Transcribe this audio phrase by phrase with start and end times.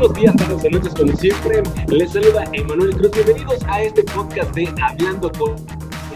[0.00, 1.62] Buenos días, tardes noches, como siempre.
[1.88, 3.10] Les saluda Emanuel Cruz.
[3.10, 5.56] Bienvenidos a este podcast de Hablando con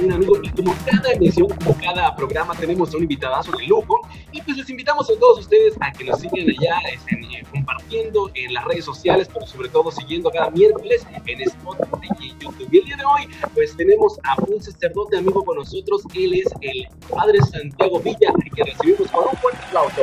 [0.03, 0.39] un amigo.
[0.43, 4.01] Y como cada emisión, como cada programa, tenemos un invitadazo de lujo.
[4.33, 8.55] Y pues les invitamos a todos ustedes a que nos sigan allá, eh, compartiendo en
[8.55, 12.67] las redes sociales, pero sobre todo siguiendo cada miércoles en Spotify y YouTube.
[12.73, 16.05] Y el día de hoy, pues tenemos a un sacerdote amigo con nosotros.
[16.15, 20.01] Él es el Padre Santiago Villa, que recibimos con un fuerte aplauso.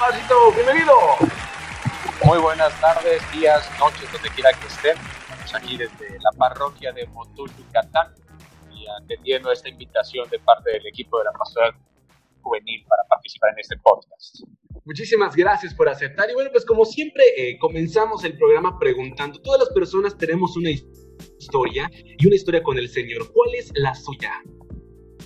[0.00, 0.91] Padrecito, bienvenido.
[3.12, 4.96] Tardes, días, noches, donde quiera que estén.
[4.96, 8.14] Estamos aquí desde la parroquia de Motul, Yucatán,
[8.70, 11.74] y atendiendo esta invitación de parte del equipo de la Pastoral
[12.40, 14.44] Juvenil para participar en este podcast.
[14.86, 16.30] Muchísimas gracias por aceptar.
[16.30, 19.38] Y bueno, pues como siempre, eh, comenzamos el programa preguntando.
[19.42, 23.30] Todas las personas tenemos una historia y una historia con el Señor.
[23.34, 24.32] ¿Cuál es la suya?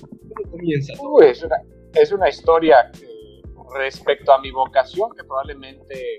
[0.00, 0.92] ¿Cómo comienza?
[0.98, 1.56] Uh, es, una,
[1.94, 2.90] es una historia
[3.76, 6.18] respecto a mi vocación que probablemente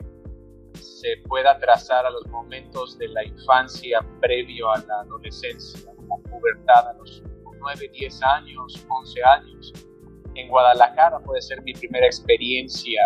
[0.77, 6.89] se pueda trazar a los momentos de la infancia previo a la adolescencia, la pubertad
[6.89, 7.23] a los
[7.59, 9.73] 9, 10 años, 11 años.
[10.35, 13.01] En Guadalajara puede ser mi primera experiencia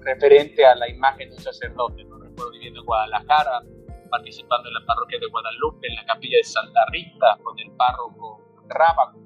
[0.00, 2.04] referente a la imagen de un sacerdote.
[2.04, 2.18] ¿no?
[2.18, 3.62] Recuerdo viviendo en Guadalajara,
[4.10, 8.40] participando en la parroquia de Guadalupe, en la capilla de Santa Rita, con el párroco
[8.68, 9.20] Rábago.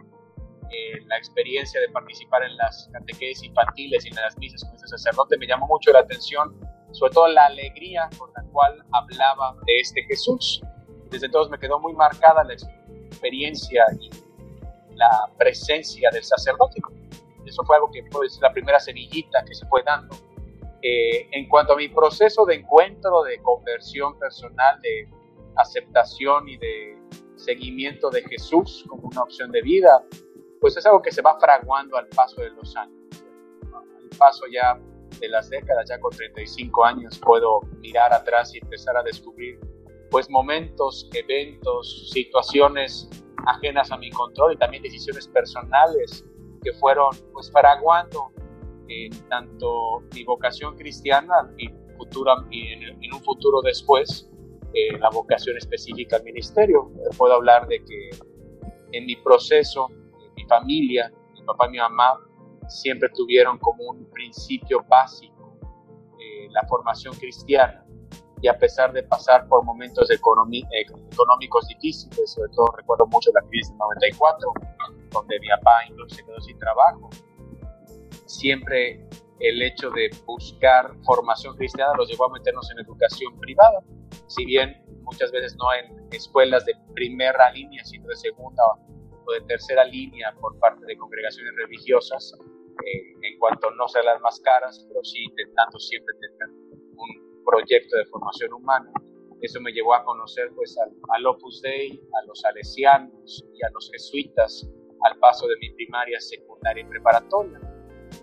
[0.71, 4.89] Eh, la experiencia de participar en las catequesis infantiles y en las misas con este
[4.89, 6.59] sacerdote me llamó mucho la atención
[6.95, 10.63] sobre todo la alegría con la cual hablaba de este Jesús.
[11.11, 14.11] Desde entonces me quedó muy marcada la experiencia y
[14.95, 16.81] la presencia del sacerdote.
[17.45, 20.15] Eso fue algo que fue la primera semillita que se fue dando.
[20.83, 25.09] Eh, en cuanto a mi proceso de encuentro, de conversión personal, de
[25.57, 26.99] aceptación y de
[27.37, 30.05] seguimiento de Jesús como una opción de vida,
[30.61, 33.25] pues es algo que se va fraguando al paso de los años.
[33.75, 34.79] Al paso ya
[35.21, 39.59] de las décadas, ya con 35 años, puedo mirar atrás y empezar a descubrir
[40.11, 43.09] pues momentos, eventos, situaciones
[43.47, 46.25] ajenas a mi control y también decisiones personales
[46.63, 48.33] que fueron pues fraguando
[48.89, 54.31] en tanto mi vocación cristiana y, futura, y en, un futuro después
[54.73, 56.91] eh, la vocación específica al ministerio.
[57.17, 58.11] Puedo hablar de que
[58.93, 59.89] en mi proceso,
[60.37, 62.21] mi familia, mi papá mi mamá
[62.69, 65.59] siempre tuvieron como un principio básico
[66.19, 67.85] eh, la formación cristiana.
[68.41, 73.41] Y a pesar de pasar por momentos eh, económicos difíciles, sobre todo recuerdo mucho la
[73.49, 74.53] crisis del 94,
[75.11, 77.09] donde mi papá incluso se quedó sin trabajo,
[78.27, 79.07] siempre
[79.41, 83.83] el hecho de buscar formación cristiana los llevó a meternos en educación privada,
[84.27, 88.63] si bien muchas veces no en escuelas de primera línea, sino de segunda
[89.27, 92.35] o de tercera línea por parte de congregaciones religiosas,
[92.87, 96.55] eh, en cuanto no sean las más caras, pero sí intentando siempre tener
[96.97, 98.91] un proyecto de formación humana.
[99.41, 103.91] Eso me llevó a conocer pues al, Opus Dei, a los salesianos y a los
[103.91, 104.69] jesuitas
[105.03, 107.61] al paso de mi primaria, secundaria y preparatoria.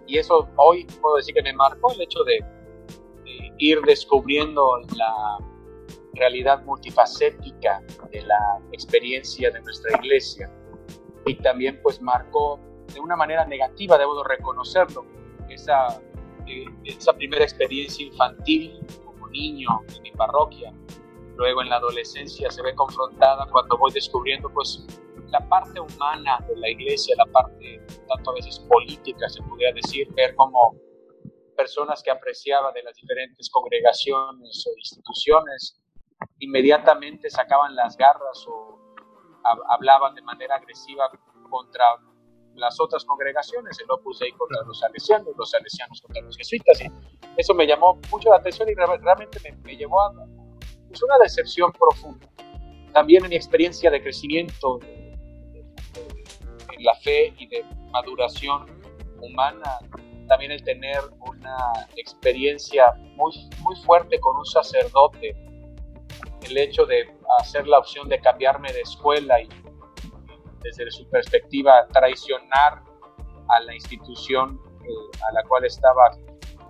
[0.08, 2.40] Y eso hoy puedo decir que me marcó el hecho de,
[3.24, 5.38] de ir descubriendo la
[6.14, 10.52] realidad multifacética de la experiencia de nuestra iglesia
[11.26, 12.60] y también pues marcó
[12.94, 15.06] de una manera negativa, debo reconocerlo,
[15.50, 16.02] esa,
[16.48, 20.74] eh, esa primera experiencia infantil como niño en mi parroquia,
[21.36, 24.86] luego en la adolescencia se ve confrontada cuando voy descubriendo pues
[25.32, 30.08] la parte humana de la iglesia, la parte tanto a veces política, se podría decir,
[30.14, 30.76] ver como
[31.56, 35.82] personas que apreciaba de las diferentes congregaciones o instituciones
[36.40, 38.80] inmediatamente sacaban las garras o
[39.70, 41.10] hablaban de manera agresiva
[41.50, 41.86] contra
[42.56, 46.82] las otras congregaciones, el Opus Dei contra los salesianos, los salesianos contra los jesuitas.
[46.82, 46.92] Y
[47.38, 50.14] eso me llamó mucho la atención y realmente me, llevó a
[50.88, 52.28] pues, una decepción profunda.
[52.94, 58.66] También en mi experiencia de crecimiento en la fe y de maduración
[59.22, 59.80] humana,
[60.28, 65.36] también el tener una experiencia muy, muy fuerte con un sacerdote,
[66.44, 69.48] el hecho de hacer la opción de cambiarme de escuela y
[70.62, 72.84] desde su perspectiva, traicionar
[73.50, 76.12] a la institución eh, a la cual estaba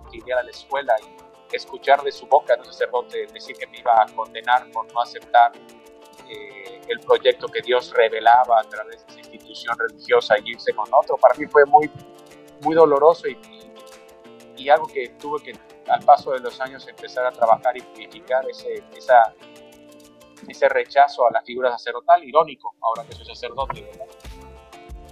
[0.06, 3.78] afiliada a la escuela y escuchar de su boca de un sacerdote decir que me
[3.78, 5.52] iba a condenar por no aceptar
[6.28, 10.88] eh, el proyecto que Dios revelaba a través de esa institución religiosa y irse con
[10.92, 11.90] otro, para mí fue muy,
[12.62, 13.38] muy doloroso y,
[14.56, 15.58] y, algo que tuve que
[15.88, 19.34] al paso de los años empezar a trabajar y purificar ese, esa
[20.48, 23.88] ese rechazo a la figura sacerdotal, irónico, ahora que soy sacerdote,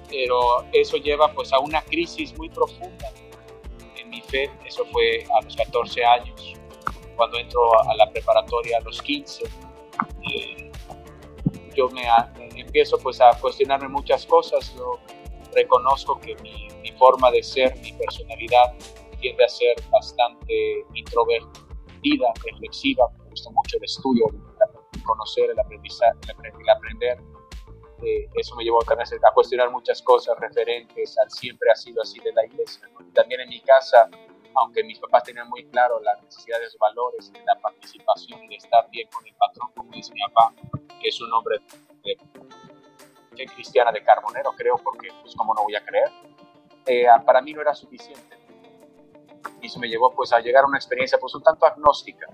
[0.08, 3.12] Pero eso lleva pues a una crisis muy profunda
[3.96, 6.54] en mi fe, eso fue a los 14 años,
[7.16, 9.44] cuando entro a la preparatoria a los 15,
[10.30, 10.70] eh,
[11.74, 12.02] yo me,
[12.56, 14.74] empiezo pues a cuestionarme muchas cosas.
[14.76, 14.98] Yo
[15.54, 18.74] reconozco que mi, mi, forma de ser, mi personalidad
[19.20, 23.08] tiende a ser bastante introvertida, reflexiva.
[23.18, 27.19] Me gusta mucho el estudio, el conocer, el aprendizaje, el aprender.
[28.02, 32.19] Eh, eso me llevó también a cuestionar muchas cosas referentes al siempre ha sido así
[32.20, 32.88] de la iglesia.
[33.14, 34.08] También en mi casa
[34.56, 38.88] aunque mis papás tenían muy claro las necesidades, valores de la participación y de estar
[38.91, 40.52] bien con el patrón, como dice mi papá,
[41.00, 41.58] que es un hombre
[42.02, 42.17] de,
[43.37, 46.11] de cristiana de Carbonero, creo, porque pues como no voy a creer,
[46.87, 48.38] eh, para mí no era suficiente.
[49.61, 52.26] Y eso me llevó pues a llegar a una experiencia pues un tanto agnóstica,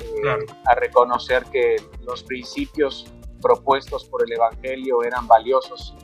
[0.00, 5.94] eh, a reconocer que los principios propuestos por el Evangelio eran valiosos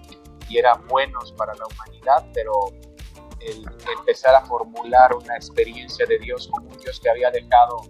[0.48, 2.52] y eran buenos para la humanidad, pero
[3.40, 3.64] el
[3.98, 7.82] empezar a formular una experiencia de Dios como un Dios que había dejado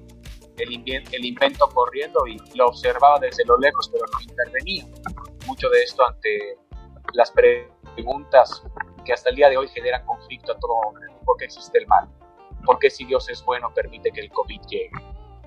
[0.56, 4.86] el, el invento corriendo y lo observaba desde lo lejos, pero no intervenía.
[5.46, 6.58] Mucho de esto ante
[7.12, 8.62] las preguntas
[9.04, 11.06] que hasta el día de hoy generan conflicto a todo hombre.
[11.24, 12.08] ¿Por qué existe el mal?
[12.64, 14.90] ¿Por qué si Dios es bueno permite que el COVID llegue?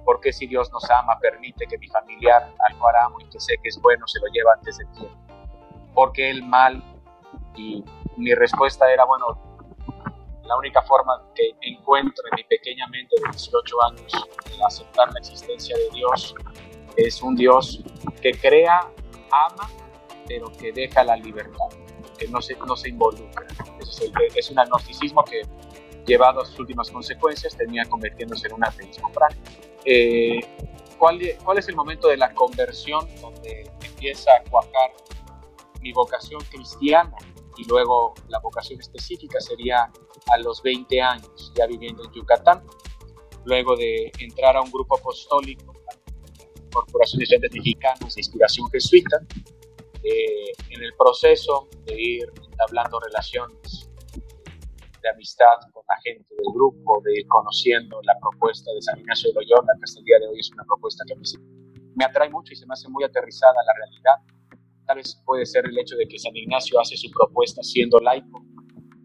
[0.08, 3.42] ¿Por qué si Dios nos ama permite que mi familiar, al cual amo y que
[3.42, 5.18] sé que es bueno, se lo lleva antes de tiempo?
[5.94, 6.82] ¿Por qué el mal?
[7.58, 7.84] Y
[8.16, 9.26] mi respuesta era, bueno,
[10.46, 14.14] la única forma que encuentro en mi pequeña mente de 18 años
[14.50, 16.34] de aceptar la existencia de Dios
[16.96, 17.84] es un Dios
[18.22, 18.80] que crea,
[19.30, 19.70] ama,
[20.26, 21.68] pero que deja la libertad,
[22.18, 23.46] que no se, no se involucra.
[23.82, 24.02] Es,
[24.38, 25.42] es, un agnosticismo que,
[26.08, 29.68] llevado a sus últimas consecuencias, termina convirtiéndose en un ateísmo práctico.
[29.86, 30.40] Eh,
[30.98, 34.92] ¿cuál, ¿Cuál es el momento de la conversión donde empieza a cuajar
[35.82, 37.16] mi vocación cristiana?
[37.58, 39.92] y luego la vocación específica sería
[40.28, 42.64] a los 20 años, ya viviendo en Yucatán,
[43.46, 45.74] luego de entrar a un grupo apostólico,
[46.72, 49.18] Corporación de Estudiantes Mexicanos de Inspiración Jesuita,
[50.04, 53.90] eh, en el proceso de ir entablando relaciones
[55.02, 55.58] de amistad
[55.88, 59.84] la gente del grupo, de ir conociendo la propuesta de San Ignacio de Loyola, que
[59.84, 61.16] hasta el día de hoy es una propuesta que
[61.96, 64.38] me atrae mucho y se me hace muy aterrizada la realidad
[64.88, 68.42] Tal vez puede ser el hecho de que San Ignacio hace su propuesta siendo laico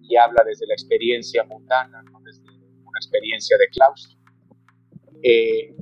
[0.02, 4.16] y habla desde la experiencia mundana, no desde una experiencia de claustro.
[5.25, 5.75] Eh,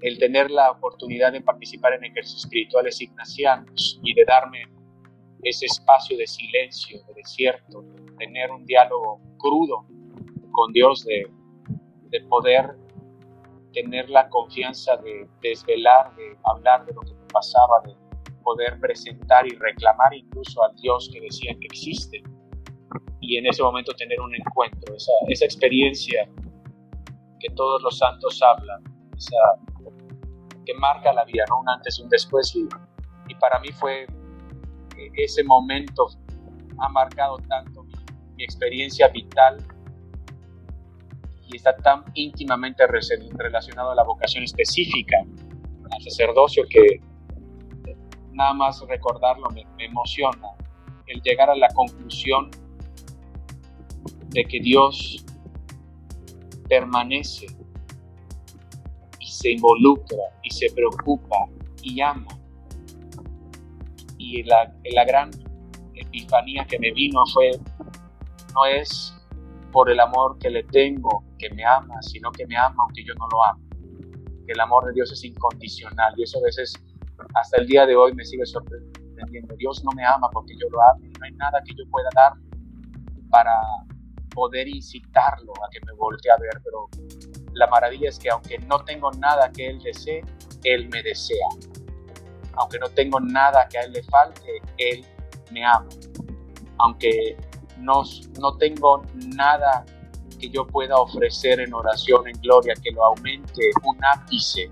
[0.00, 4.62] el tener la oportunidad de participar en ejercicios espirituales ignacianos y de darme
[5.42, 9.88] ese espacio de silencio, de desierto, de tener un diálogo crudo
[10.58, 11.30] con Dios, de,
[12.10, 12.76] de poder
[13.72, 17.94] tener la confianza de desvelar, de hablar de lo que pasaba, de
[18.42, 22.24] poder presentar y reclamar incluso al Dios que decía que existe
[23.20, 26.28] y en ese momento tener un encuentro, esa, esa experiencia
[27.38, 28.82] que todos los santos hablan,
[29.16, 29.36] esa,
[30.66, 31.60] que marca la vida, ¿no?
[31.60, 32.66] un antes y un después y,
[33.28, 36.08] y para mí fue eh, ese momento
[36.80, 37.84] ha marcado tanto
[38.34, 39.58] mi experiencia vital
[41.48, 45.16] y está tan íntimamente relacionado a la vocación específica,
[45.90, 47.00] al sacerdocio, que
[48.32, 50.48] nada más recordarlo me, emociona,
[51.06, 52.50] el llegar a la conclusión
[54.28, 55.24] de que Dios
[56.68, 57.46] permanece
[59.18, 61.36] y se involucra y se preocupa
[61.82, 62.38] y ama.
[64.18, 65.30] Y la, la gran
[65.94, 67.52] epifanía que me vino fue,
[68.54, 69.14] no es
[69.72, 73.14] por el amor que le tengo que me ama, sino que me ama aunque yo
[73.14, 73.62] no lo amo.
[74.46, 76.72] Que el amor de Dios es incondicional y eso a veces
[77.34, 79.54] hasta el día de hoy me sigue sorprendiendo.
[79.56, 82.08] Dios no me ama porque yo lo amo y no hay nada que yo pueda
[82.14, 82.32] dar
[83.30, 83.52] para
[84.34, 86.88] poder incitarlo a que me voltee a ver, pero
[87.54, 90.22] la maravilla es que aunque no tengo nada que Él desee,
[90.64, 91.48] Él me desea.
[92.54, 95.04] Aunque no tengo nada que a Él le falte, Él
[95.50, 95.88] me ama.
[96.78, 97.36] Aunque
[97.78, 98.02] no,
[98.40, 99.02] no tengo
[99.36, 99.84] nada
[100.38, 104.68] que yo pueda ofrecer en oración, en gloria, que lo aumente un ápice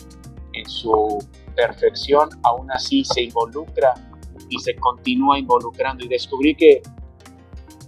[0.53, 1.19] en su
[1.55, 3.95] perfección, aún así se involucra
[4.49, 6.05] y se continúa involucrando.
[6.05, 6.83] Y descubrí que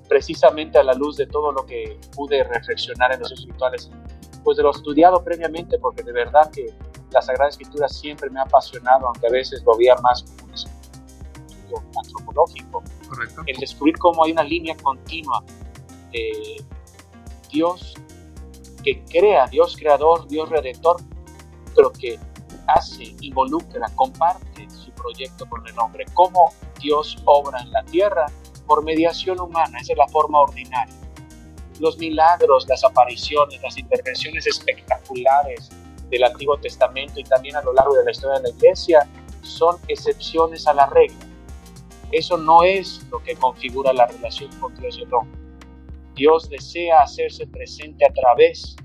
[0.08, 3.90] precisamente a la luz de todo lo que pude reflexionar en los espirituales,
[4.42, 6.74] pues de lo estudiado previamente, porque de verdad que
[7.10, 10.54] la Sagrada Escritura siempre me ha apasionado, aunque a veces lo veía más como un
[10.54, 12.82] estudio antropológico,
[13.46, 15.42] el descubrir cómo hay una línea continua
[16.12, 16.64] de
[17.48, 17.94] Dios
[18.82, 20.96] que crea, Dios creador, Dios redentor,
[21.74, 22.18] pero que
[22.66, 26.04] hace, involucra, comparte su proyecto con el hombre.
[26.14, 28.26] Cómo Dios obra en la tierra
[28.66, 30.94] por mediación humana, esa es la forma ordinaria.
[31.80, 35.70] Los milagros, las apariciones, las intervenciones espectaculares
[36.10, 39.08] del Antiguo Testamento y también a lo largo de la historia de la iglesia
[39.42, 41.18] son excepciones a la regla.
[42.10, 45.37] Eso no es lo que configura la relación con Dios y el hombre.
[46.18, 48.76] Dios desea hacerse presente a través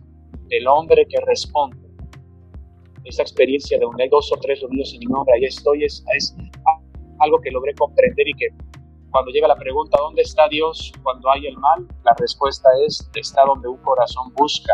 [0.50, 1.78] del hombre que responde.
[3.04, 6.36] Esa experiencia de un dos o tres reunidos en mi nombre, ahí estoy, es, es
[7.20, 8.48] algo que logré comprender y que
[9.10, 11.88] cuando llega la pregunta, ¿dónde está Dios cuando hay el mal?
[12.06, 14.74] La respuesta es, está donde un corazón busca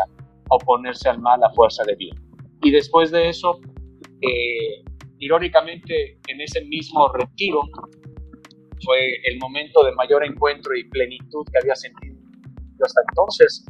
[0.49, 2.15] oponerse al mal a fuerza de bien.
[2.61, 3.59] Y después de eso,
[4.21, 4.83] eh,
[5.19, 7.61] irónicamente, en ese mismo retiro,
[8.85, 12.18] fue el momento de mayor encuentro y plenitud que había sentido
[12.85, 13.65] hasta entonces,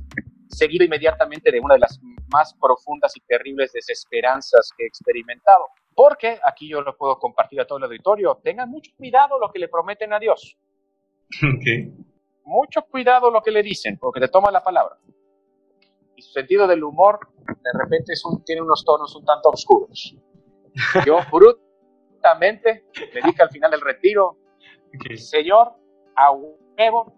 [0.48, 2.00] seguido inmediatamente de una de las
[2.32, 5.66] más profundas y terribles desesperanzas que he experimentado.
[5.94, 8.40] Porque aquí yo lo puedo compartir a todo el auditorio.
[8.44, 10.58] Tengan mucho cuidado lo que le prometen a Dios.
[11.58, 11.94] Okay.
[12.44, 14.98] Mucho cuidado lo que le dicen, porque te toma la palabra.
[16.16, 20.16] Y su sentido del humor de repente es un, tiene unos tonos un tanto oscuros.
[21.06, 24.38] Yo brutamente le dije al final del retiro,
[25.16, 25.74] Señor,
[26.16, 27.14] a huevo,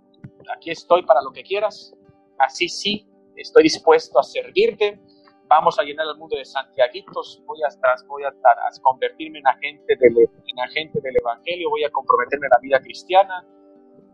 [0.56, 1.94] aquí estoy para lo que quieras,
[2.38, 5.00] así sí, estoy dispuesto a servirte,
[5.48, 7.68] vamos a llenar el mundo de santiaguitos, voy a,
[8.08, 8.34] voy a,
[8.82, 13.46] convertirme en agente, del, en agente del Evangelio, voy a comprometerme en la vida cristiana,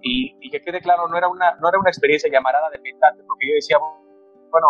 [0.01, 3.47] y, que quede claro, no era, una, no era una experiencia llamarada de petate, porque
[3.47, 3.77] yo decía,
[4.49, 4.67] bueno,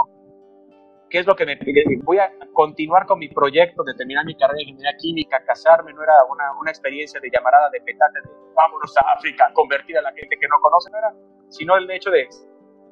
[1.09, 1.57] ¿qué es lo que me
[2.03, 6.03] Voy a continuar con mi proyecto de terminar mi carrera de ingeniería química, casarme, no
[6.03, 10.11] era una, una experiencia de llamarada de petate, de vámonos a África, convertir a la
[10.11, 11.13] gente que no conoce, no era,
[11.49, 12.27] sino el hecho de,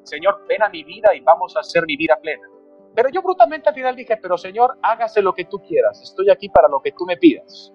[0.02, 2.48] Señor, ven a mi vida y vamos a hacer mi vida plena.
[2.94, 6.48] Pero yo brutalmente al final dije, pero Señor, hágase lo que tú quieras, estoy aquí
[6.48, 7.72] para lo que tú me pidas.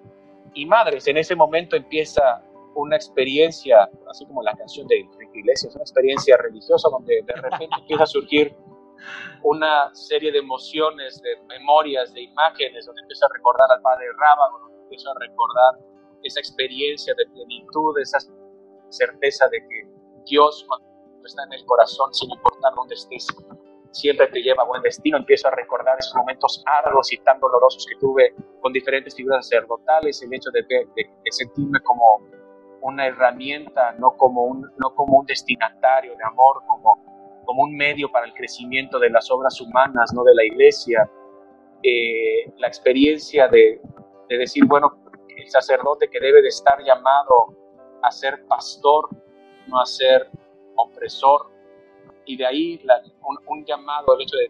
[0.54, 2.44] Y madres, en ese momento empieza
[2.76, 7.76] una experiencia, así como la canción de Enrique Iglesias, una experiencia religiosa donde de repente
[7.80, 8.56] empieza a surgir
[9.44, 14.60] una serie de emociones, de memorias, de imágenes, donde empieza a recordar al padre Rábago,
[14.60, 15.80] donde empieza a recordar
[16.24, 18.20] esa experiencia de plenitud, esa
[18.90, 20.88] certeza de que Dios cuando
[21.26, 23.28] está en el corazón, sin importar dónde estés,
[23.92, 25.18] siempre te lleva a buen destino.
[25.18, 30.22] Empiezo a recordar esos momentos arduos y tan dolorosos que tuve con diferentes figuras sacerdotales,
[30.24, 32.22] el hecho de, de sentirme como
[32.82, 38.12] una herramienta, no como un, no como un destinatario de amor, como, como un medio
[38.12, 41.10] para el crecimiento de las obras humanas, no de la iglesia.
[41.84, 43.80] Eh, la experiencia de,
[44.30, 44.98] de, decir, bueno,
[45.36, 47.56] el sacerdote que debe de estar llamado
[48.04, 49.10] a ser pastor,
[49.68, 50.30] no a ser
[50.76, 51.52] opresor,
[52.26, 52.82] y de ahí
[53.48, 54.50] un, llamado, el hecho de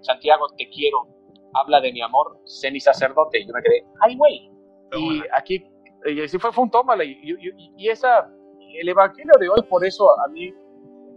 [0.00, 1.06] Santiago, te quiero,
[1.54, 4.50] habla de mi amor, sé mi sacerdote, y yo me quedé, ay, güey.
[4.94, 5.64] Y aquí
[6.04, 7.04] y así fue, fue un tómala.
[7.04, 7.18] Y,
[7.76, 8.28] y, esa,
[8.80, 10.52] el Evangelio de hoy, por eso a mí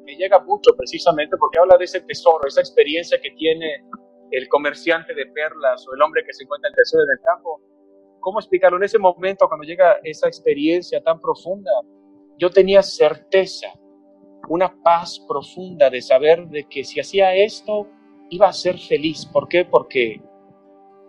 [0.05, 3.83] me llega mucho precisamente porque habla de ese tesoro, esa experiencia que tiene
[4.31, 7.61] el comerciante de perlas o el hombre que se encuentra en el tesoro del campo.
[8.19, 8.77] ¿Cómo explicarlo?
[8.77, 11.71] En ese momento, cuando llega esa experiencia tan profunda,
[12.37, 13.67] yo tenía certeza,
[14.49, 17.87] una paz profunda de saber de que si hacía esto,
[18.29, 19.25] iba a ser feliz.
[19.25, 19.65] ¿Por qué?
[19.65, 20.21] Porque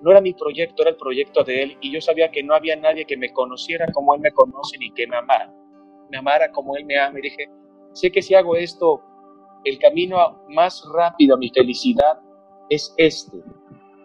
[0.02, 2.76] no era mi proyecto, era el proyecto de Él y yo sabía que no había
[2.76, 5.52] nadie que me conociera como Él me conoce ni que me amara,
[6.10, 7.18] me amara como Él me ama.
[7.18, 7.50] Y dije,
[7.92, 9.02] sé que si hago esto,
[9.64, 12.20] el camino más rápido a mi felicidad
[12.68, 13.38] es este.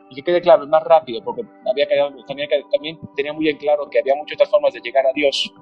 [0.10, 3.58] Y que quede claro, es más rápido, porque había quedado, también, también tenía muy en
[3.58, 5.54] claro que había muchas otras formas de llegar a Dios,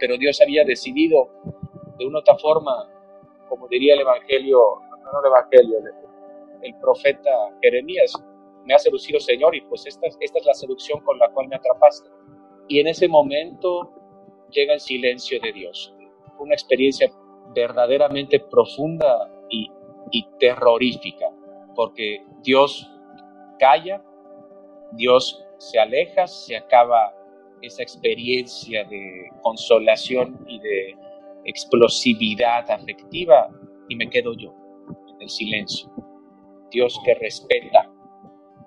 [0.00, 1.28] pero Dios había decidido
[1.98, 2.90] de una otra forma,
[3.48, 4.80] como diría el Evangelio,
[6.62, 7.30] el profeta
[7.62, 8.12] Jeremías,
[8.64, 12.08] me ha seducido Señor y pues esta, es la seducción con la cual me atrapaste.
[12.68, 13.92] Y en ese momento
[14.50, 15.94] llega el silencio de Dios.
[16.38, 17.12] Una experiencia
[17.54, 19.30] verdaderamente profunda
[20.12, 21.26] y terrorífica,
[21.76, 22.90] porque Dios
[23.58, 24.02] calla,
[24.92, 27.14] Dios se aleja, se acaba
[27.62, 30.96] esa experiencia de consolación y de
[31.44, 33.50] explosividad afectiva
[33.88, 34.54] y me quedo yo
[35.08, 35.90] en el silencio.
[36.70, 37.90] Dios que respeta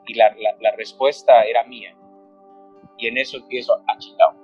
[0.05, 1.95] y la, la, respuesta era mía.
[2.97, 4.38] Y en eso empiezo a Chicago,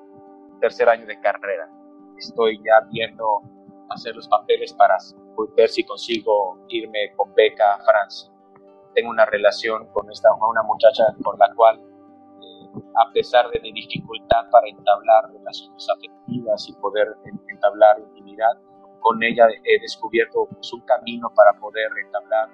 [0.62, 1.70] tercer año de carrera.
[2.18, 3.42] Estoy ya viendo
[3.90, 4.98] hacer los papeles para
[5.56, 8.32] ver si consigo irme con beca a Francia.
[8.94, 11.82] Tengo una relación con esta una muchacha con la cual,
[12.96, 17.08] a pesar de mi dificultad para entablar relaciones afectivas y poder
[17.48, 18.58] entablar intimidad,
[19.00, 22.50] con ella he descubierto pues, un camino para poder entablar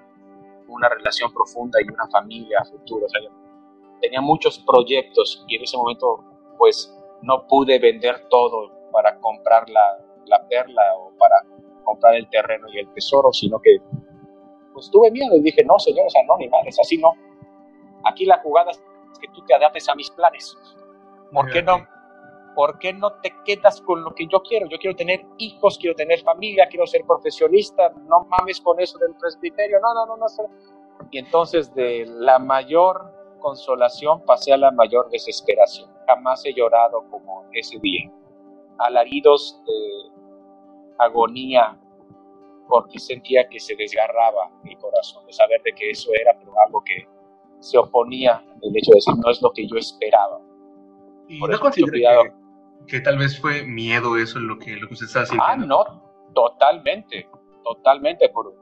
[0.68, 3.06] una relación profunda y una familia a futuro.
[4.00, 6.24] tenía muchos proyectos y en ese momento
[6.58, 6.92] pues
[7.22, 11.36] no pude vender todo para comprar la, la perla o para
[11.84, 13.78] comprar el terreno y el tesoro, sino que
[14.72, 17.12] pues tuve miedo y dije, no, señor, o sea, no, ni es así no.
[18.04, 18.72] aquí la jugada
[19.16, 20.56] es que tú te adaptes a mis planes.
[21.32, 21.86] ¿Por qué no?
[22.54, 24.66] ¿Por qué no te quedas con lo que yo quiero?
[24.68, 29.14] Yo quiero tener hijos, quiero tener familia, quiero ser profesionista, no mames con eso del
[29.14, 30.26] presbiterio, no, no, no, no.
[31.10, 35.90] Y entonces de la mayor consolación pasé a la mayor desesperación.
[36.06, 38.10] Jamás he llorado como ese día.
[38.78, 40.16] Alaridos de
[40.98, 41.78] agonía
[42.68, 46.82] porque sentía que se desgarraba mi corazón de saber de que eso era pero algo
[46.82, 47.06] que
[47.66, 50.40] se oponía el hecho de decir no es lo que yo esperaba.
[51.28, 54.94] ¿Y Por no considera que, que, tal vez fue miedo eso lo que, lo que
[54.94, 55.44] usted está haciendo?
[55.44, 55.84] Ah, no,
[56.34, 57.28] totalmente,
[57.64, 58.28] totalmente.
[58.28, 58.54] Por,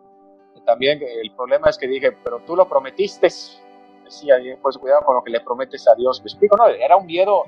[0.64, 3.28] también el problema es que dije, pero tú lo prometiste.
[4.04, 6.20] Decía, pues cuidado con lo que le prometes a Dios.
[6.20, 7.44] Me explico, no, era un miedo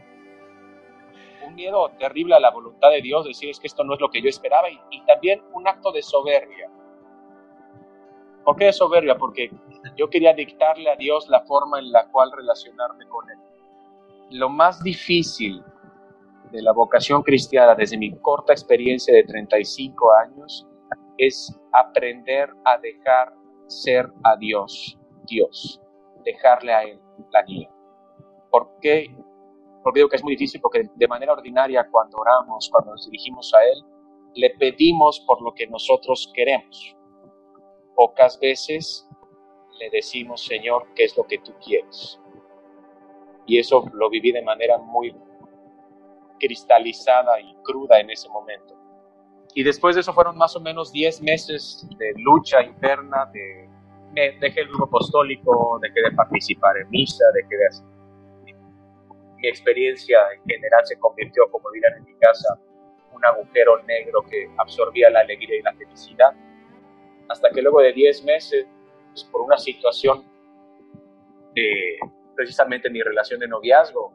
[1.47, 4.11] un miedo terrible a la voluntad de Dios, decir es que esto no es lo
[4.11, 6.69] que yo esperaba y, y también un acto de soberbia.
[8.47, 9.19] ¿Por qué soberbia?
[9.19, 9.51] Porque
[9.97, 13.39] yo quería dictarle a Dios la forma en la cual relacionarme con Él.
[14.31, 15.65] Lo más difícil
[16.53, 20.65] de la vocación cristiana desde mi corta experiencia de 35 años
[21.19, 23.35] es aprender a dejar
[23.67, 25.83] ser a Dios, Dios,
[26.25, 27.01] dejarle a Él
[27.33, 27.69] la guía.
[28.49, 29.13] ¿Por qué
[29.83, 33.53] porque digo que es muy difícil porque de manera ordinaria cuando oramos, cuando nos dirigimos
[33.55, 33.85] a Él,
[34.35, 36.96] le pedimos por lo que nosotros queremos.
[37.97, 39.09] Pocas veces
[39.81, 42.21] le decimos, Señor, ¿qué es lo que tú quieres?
[43.47, 45.17] Y eso lo viví de manera muy
[46.39, 48.75] cristalizada y cruda en ese momento.
[49.55, 53.69] Y después de eso fueron más o menos 10 meses de lucha interna, de
[54.13, 57.97] me dejé el grupo apostólico, dejé de participar en misa, dejé de hacer
[59.37, 62.59] mi experiencia en general se convirtió, como dirán en mi casa,
[63.13, 66.35] un agujero negro que absorbía la alegría y la felicidad.
[67.29, 68.67] Hasta que luego de 10 meses,
[69.11, 70.25] pues, por una situación
[71.55, 71.99] de
[72.35, 74.13] precisamente mi relación de noviazgo,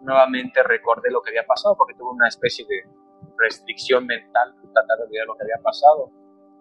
[0.00, 2.82] nuevamente recordé lo que había pasado porque tuve una especie de
[3.38, 6.10] restricción mental, tratando de olvidar lo que había pasado.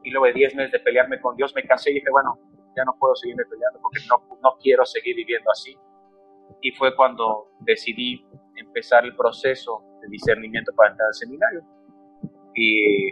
[0.03, 2.37] Y luego de 10 meses de pelearme con Dios, me cansé y dije, bueno,
[2.75, 5.77] ya no puedo seguirme peleando porque no, no quiero seguir viviendo así
[6.63, 8.25] y fue cuando decidí
[8.55, 11.61] empezar el proceso de discernimiento para entrar al seminario.
[12.55, 13.11] Y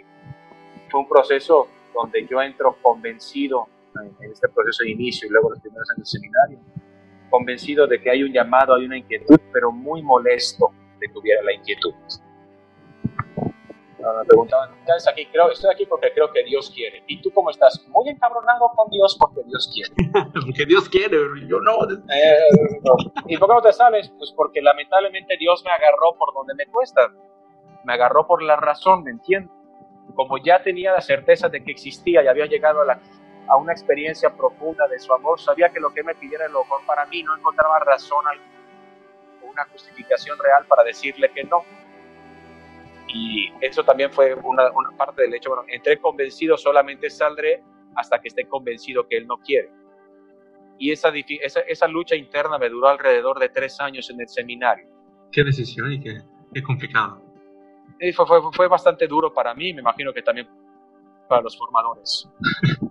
[0.90, 5.60] fue un proceso donde yo entro convencido en este proceso de inicio y luego los
[5.60, 6.60] primeros años del seminario,
[7.30, 11.42] convencido de que hay un llamado, hay una inquietud, pero muy molesto de que hubiera
[11.44, 11.94] la inquietud
[14.18, 15.26] me preguntaban, ¿estás aquí?
[15.28, 17.04] Creo, estoy aquí porque creo que Dios quiere.
[17.08, 17.86] ¿Y tú cómo estás?
[17.90, 20.12] Muy encabronado con Dios porque Dios quiere.
[20.34, 21.84] porque Dios quiere, yo no.
[21.84, 22.96] Eh, no.
[23.28, 24.12] ¿Y por qué no te sales?
[24.18, 27.02] Pues porque lamentablemente Dios me agarró por donde me cuesta.
[27.84, 29.52] Me agarró por la razón, ¿me entiendes?
[30.16, 33.00] Como ya tenía la certeza de que existía y había llegado a, la,
[33.48, 36.64] a una experiencia profunda de su amor, sabía que lo que me pidiera era lo
[36.64, 38.52] mejor para mí, no encontraba razón alguna,
[39.52, 41.64] una justificación real para decirle que no
[43.14, 47.64] y eso también fue una, parte del hecho, bueno, entré convencido, solamente saldré
[47.96, 49.70] hasta que esté convencido que él no quiere.
[50.78, 51.12] Y esa,
[51.44, 54.88] esa, esa lucha interna me duró alrededor de tres años en el seminario.
[55.32, 56.22] Qué decisión y qué,
[56.54, 57.22] qué complicado.
[58.00, 60.48] Y fue, fue, fue, bastante duro para mí, me imagino que también
[61.28, 62.30] para los formadores.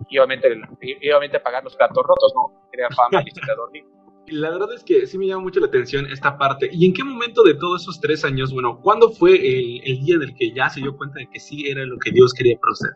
[0.09, 0.49] y obviamente,
[0.81, 2.69] y obviamente pagar los platos rotos, ¿no?
[2.71, 3.85] Quería fama y se dormir
[4.31, 6.69] la verdad es que sí me llama mucho la atención esta parte.
[6.71, 10.15] ¿Y en qué momento de todos esos tres años, bueno, cuándo fue el, el día
[10.15, 12.57] en el que ya se dio cuenta de que sí era lo que Dios quería
[12.59, 12.95] proceder?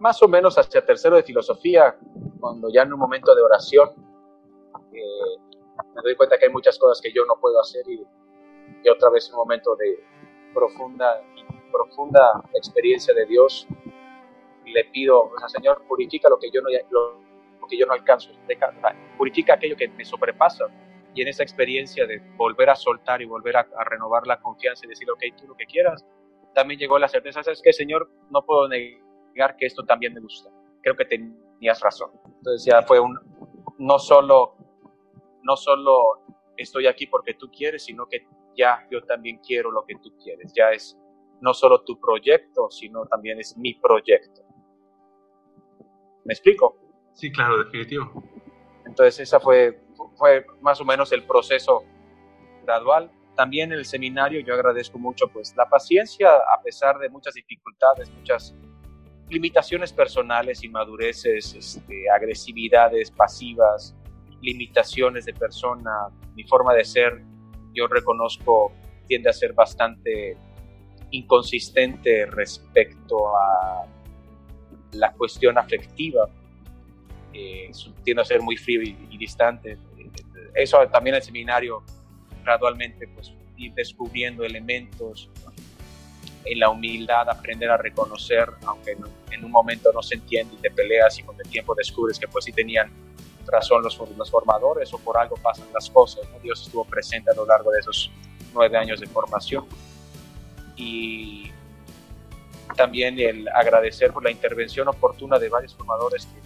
[0.00, 1.96] Más o menos hacia tercero de filosofía,
[2.40, 3.90] cuando ya en un momento de oración
[4.92, 8.02] eh, me doy cuenta que hay muchas cosas que yo no puedo hacer y,
[8.84, 10.04] y otra vez un momento de
[10.52, 11.22] profunda,
[11.70, 13.66] profunda experiencia de Dios
[14.64, 18.30] le pido, o sea, Señor, purifica lo que yo no, lo, que yo no alcanzo,
[19.16, 20.66] purifica aquello que me sobrepasa.
[21.14, 24.88] Y en esa experiencia de volver a soltar y volver a, renovar la confianza y
[24.88, 26.06] decir, ok, tú lo que quieras,
[26.54, 28.10] también llegó la certeza, ¿sabes que Señor?
[28.30, 30.50] No puedo negar que esto también me gusta.
[30.80, 32.12] Creo que tenías razón.
[32.24, 33.18] Entonces ya fue un,
[33.78, 34.56] no solo,
[35.42, 36.22] no solo
[36.56, 40.52] estoy aquí porque tú quieres, sino que ya yo también quiero lo que tú quieres.
[40.54, 40.98] Ya es
[41.40, 44.42] no solo tu proyecto, sino también es mi proyecto.
[46.24, 46.76] ¿Me explico?
[47.12, 48.22] Sí, claro, definitivo.
[48.86, 49.80] Entonces, esa fue,
[50.16, 51.84] fue más o menos el proceso
[52.62, 53.10] gradual.
[53.36, 58.10] También en el seminario yo agradezco mucho pues la paciencia a pesar de muchas dificultades,
[58.10, 58.54] muchas
[59.28, 63.96] limitaciones personales, inmadureces, este, agresividades pasivas,
[64.42, 67.24] limitaciones de persona, mi forma de ser,
[67.74, 68.72] yo reconozco,
[69.06, 70.36] tiende a ser bastante
[71.10, 73.86] inconsistente respecto a
[74.92, 76.28] la cuestión afectiva
[77.32, 77.70] eh,
[78.04, 79.78] tiendo a ser muy frío y, distante.
[80.54, 81.82] eso también el seminario
[82.44, 85.30] gradualmente pues ir descubriendo elementos
[86.44, 88.96] en la humildad, aprender a reconocer, aunque
[89.30, 92.26] en un momento no se entiende y te peleas y con el tiempo descubres que
[92.26, 92.90] pues sí tenían
[93.46, 96.26] razón los, los formadores o por algo pasan las cosas.
[96.42, 98.10] Dios estuvo presente a lo largo de esos
[98.52, 99.66] nueve años de formación.
[100.76, 101.50] Y
[102.76, 106.40] también el agradecer por la intervención oportuna de varios formadores que,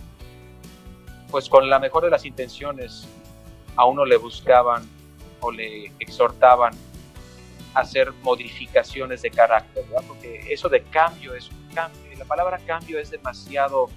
[1.31, 3.07] pues con la mejor de las intenciones,
[3.77, 4.89] a uno le buscaban
[5.41, 6.73] o le exhortaban
[7.75, 12.59] a hacer modificaciones de carácter, porque eso de cambio es un cambio, y la palabra
[12.67, 13.89] cambio es demasiado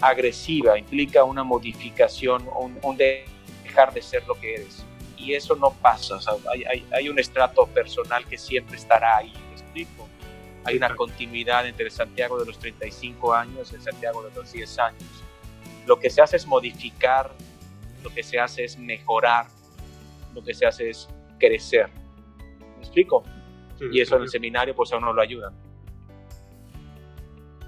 [0.00, 4.84] agresiva, implica una modificación, un, un dejar de ser lo que eres.
[5.16, 6.18] Y eso no pasa,
[6.52, 10.08] hay, hay, hay, un estrato personal que siempre estará ahí, ¿me explico?
[10.64, 15.24] Hay una continuidad entre Santiago de los 35 años y Santiago de los 10 años.
[15.86, 17.30] Lo que se hace es modificar,
[18.02, 19.46] lo que se hace es mejorar,
[20.34, 21.88] lo que se hace es crecer.
[22.76, 23.24] ¿Me explico?
[23.92, 25.52] y eso en el seminario pues a uno lo ayuda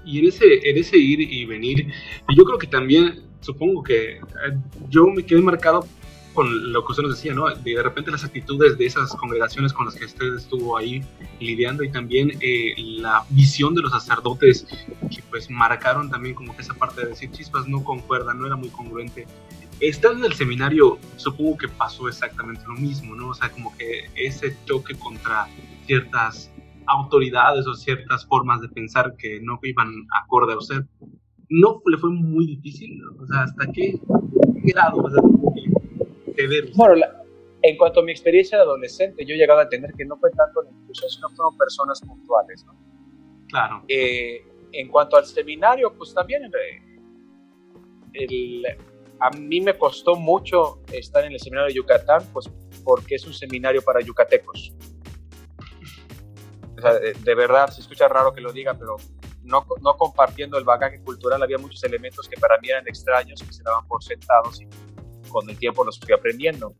[0.05, 1.87] y en ese, en ese ir y venir,
[2.35, 4.19] yo creo que también, supongo que eh,
[4.89, 5.87] yo me quedé marcado
[6.33, 7.53] con lo que usted nos decía, ¿no?
[7.53, 11.03] De, repente las actitudes de esas congregaciones con las que usted estuvo ahí
[11.39, 14.65] lidiando y también eh, la visión de los sacerdotes
[15.09, 18.55] que pues marcaron también como que esa parte de decir chispas no concuerda, no era
[18.55, 19.25] muy congruente.
[19.79, 23.29] Estando en el seminario, supongo que pasó exactamente lo mismo, ¿no?
[23.29, 25.47] O sea, como que ese choque contra
[25.87, 26.51] ciertas
[26.89, 30.81] autoridades o ciertas formas de pensar que no iban acorde a usted,
[31.49, 33.01] ¿no le fue muy difícil?
[33.19, 33.99] O sea, ¿hasta qué
[34.63, 34.97] grado?
[34.97, 35.21] O sea,
[36.75, 37.05] bueno,
[37.61, 40.31] en cuanto a mi experiencia de adolescente, yo he llegado a entender que no fue
[40.31, 42.73] tanto la inclusión, sino fueron personas puntuales, ¿no?
[43.49, 43.83] Claro.
[43.87, 46.43] Eh, en cuanto al seminario, pues también
[48.13, 48.65] el,
[49.19, 52.49] a mí me costó mucho estar en el seminario de Yucatán, pues
[52.83, 54.73] porque es un seminario para yucatecos
[56.79, 58.97] de, verdad, se escucha raro que lo diga, pero
[59.43, 63.53] no, no, compartiendo el bagaje cultural, había muchos elementos que para mí eran extraños, que
[63.53, 64.67] se daban por sentados y
[65.29, 66.75] con el tiempo los fui aprendiendo.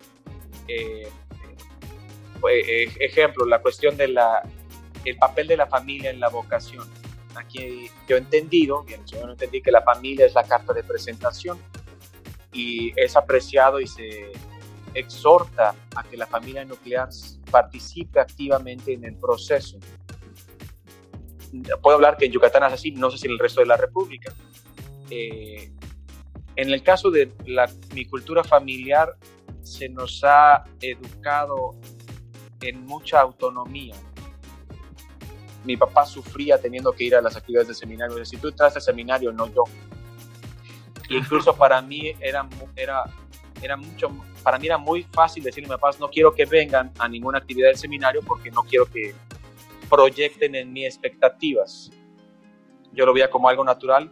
[0.68, 1.10] Eh,
[2.52, 6.88] eh, ejemplo, la cuestión el papel de la familia en la vocación.
[7.36, 10.84] Aquí yo he entendido, bien, yo no entendí que la familia es la carta de
[10.84, 11.60] presentación
[12.52, 14.32] y es apreciado y se
[14.94, 17.10] exhorta a que la familia nuclear
[17.50, 19.78] participe activamente en el proceso.
[21.82, 23.78] Puedo hablar que en Yucatán es así, no sé si en el resto de la
[23.78, 24.34] República.
[25.10, 25.72] Eh,
[26.56, 29.16] en el caso de la, mi cultura familiar,
[29.62, 31.76] se nos ha educado
[32.62, 33.96] en mucha autonomía.
[35.66, 38.24] Mi papá sufría teniendo que ir a las actividades del seminario.
[38.26, 39.64] Si tú entras al seminario, no yo.
[41.10, 43.04] incluso para mí era, era,
[43.62, 44.10] era mucho
[44.44, 47.68] para mí era muy fácil decirle a papás, no quiero que vengan a ninguna actividad
[47.68, 49.14] del seminario porque no quiero que
[49.90, 51.92] proyecten en mí expectativas.
[52.92, 54.12] Yo lo veía como algo natural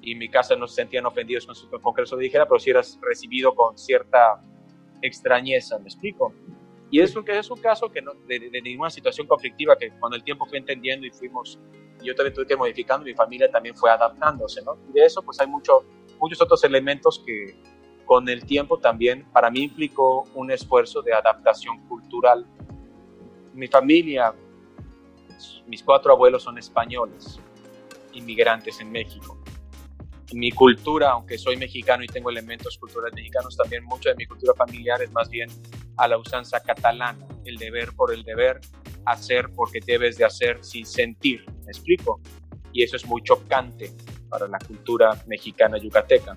[0.00, 2.70] y en mi casa no se sentían ofendidos con, que eso lo dijera, pero si
[2.70, 4.40] eras recibido con cierta
[5.02, 6.32] extrañeza, ¿me explico?
[6.90, 10.24] Y es un, es un caso que no, de, ninguna situación conflictiva que cuando el
[10.24, 11.58] tiempo fue entendiendo y fuimos,
[12.02, 14.76] yo también tuve que modificando, mi familia también fue adaptándose, ¿no?
[14.88, 15.84] Y de eso pues hay mucho,
[16.18, 17.54] muchos otros elementos que,
[18.10, 22.44] con el tiempo también para mí implicó un esfuerzo de adaptación cultural.
[23.54, 24.34] Mi familia,
[25.68, 27.38] mis cuatro abuelos son españoles,
[28.12, 29.40] inmigrantes en México.
[30.32, 34.54] Mi cultura, aunque soy mexicano y tengo elementos culturales mexicanos, también mucho de mi cultura
[34.54, 35.48] familiar es más bien
[35.96, 38.60] a la usanza catalana, el deber por el deber,
[39.06, 42.20] hacer porque debes de hacer sin sentir, ¿me explico?
[42.72, 43.92] Y eso es muy chocante
[44.28, 46.36] para la cultura mexicana yucateca.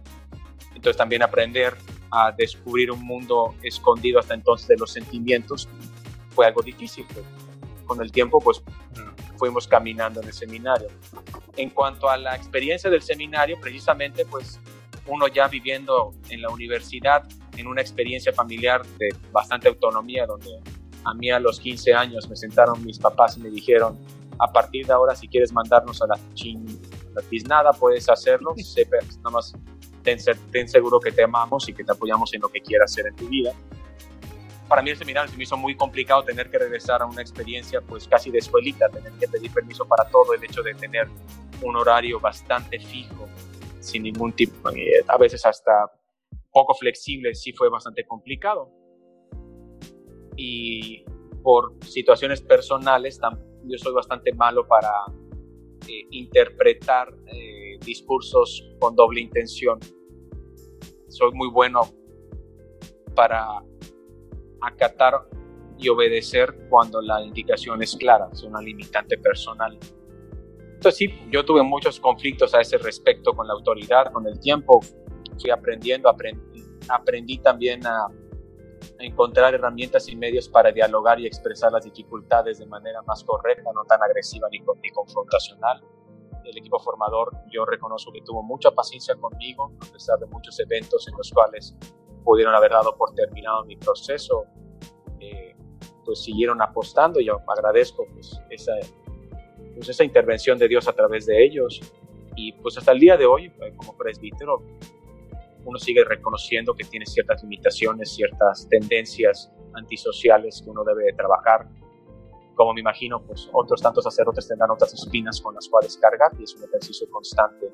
[0.84, 1.78] Entonces también aprender
[2.12, 5.69] a descubrir un mundo escondido hasta entonces de los sentimientos
[6.32, 7.06] fue algo difícil.
[7.86, 8.62] Con el tiempo pues
[9.38, 10.89] fuimos caminando en el seminario.
[11.56, 14.60] En cuanto a la experiencia del seminario, precisamente pues
[15.08, 17.24] uno ya viviendo en la universidad,
[17.56, 20.50] en una experiencia familiar de bastante autonomía, donde
[21.06, 23.98] a mí a los 15 años me sentaron mis papás y me dijeron,
[24.38, 26.65] a partir de ahora si quieres mandarnos a la, chin,
[27.15, 28.54] la tiznada, puedes hacerlo,
[29.24, 29.54] nada más
[30.03, 33.15] ten, seguro que te amamos y que te apoyamos en lo que quieras hacer en
[33.15, 33.53] tu vida.
[34.67, 37.81] Para mí el seminario se me hizo muy complicado tener que regresar a una experiencia
[37.81, 41.07] pues casi de escuelita, tener que pedir permiso para todo, el hecho de tener
[41.61, 43.27] un horario bastante fijo,
[43.79, 44.69] sin ningún tipo,
[45.07, 45.91] a veces hasta
[46.51, 48.71] poco flexible, sí fue bastante complicado.
[50.35, 51.03] Y
[51.43, 53.19] por situaciones personales,
[53.65, 54.89] yo soy bastante malo para
[55.87, 57.52] eh, interpretar eh,
[57.84, 59.80] discursos con doble intención.
[61.08, 61.82] Soy muy bueno
[63.15, 63.63] para
[64.62, 65.28] acatar
[65.78, 69.78] y obedecer cuando la indicación es clara, es una limitante personal.
[70.74, 74.82] Entonces sí, yo tuve muchos conflictos a ese respecto con la autoridad, con el tiempo,
[75.39, 78.08] fui aprendiendo, aprendí, aprendí también a,
[79.00, 83.84] encontrar herramientas y medios para dialogar y expresar las dificultades de manera más correcta, no
[83.86, 85.82] tan agresiva ni, ni confrontacional.
[86.43, 91.08] El equipo formador, yo reconozco que tuvo mucha paciencia conmigo, a pesar de muchos eventos
[91.08, 91.75] en los cuales
[92.23, 94.45] pudieron haber dado por terminado mi proceso.
[95.19, 95.56] Eh,
[96.06, 98.73] pues siguieron apostando y yo agradezco pues, esa,
[99.75, 101.79] pues, esa intervención de Dios a través de ellos.
[102.36, 104.62] Y pues hasta el día de hoy, eh, como presbítero,
[105.65, 111.67] uno sigue reconociendo que tiene ciertas limitaciones, ciertas tendencias antisociales que uno debe trabajar.
[112.55, 116.43] Como me imagino, pues otros tantos sacerdotes tendrán otras espinas con las cuales cargar y
[116.43, 117.71] es un ejercicio constante.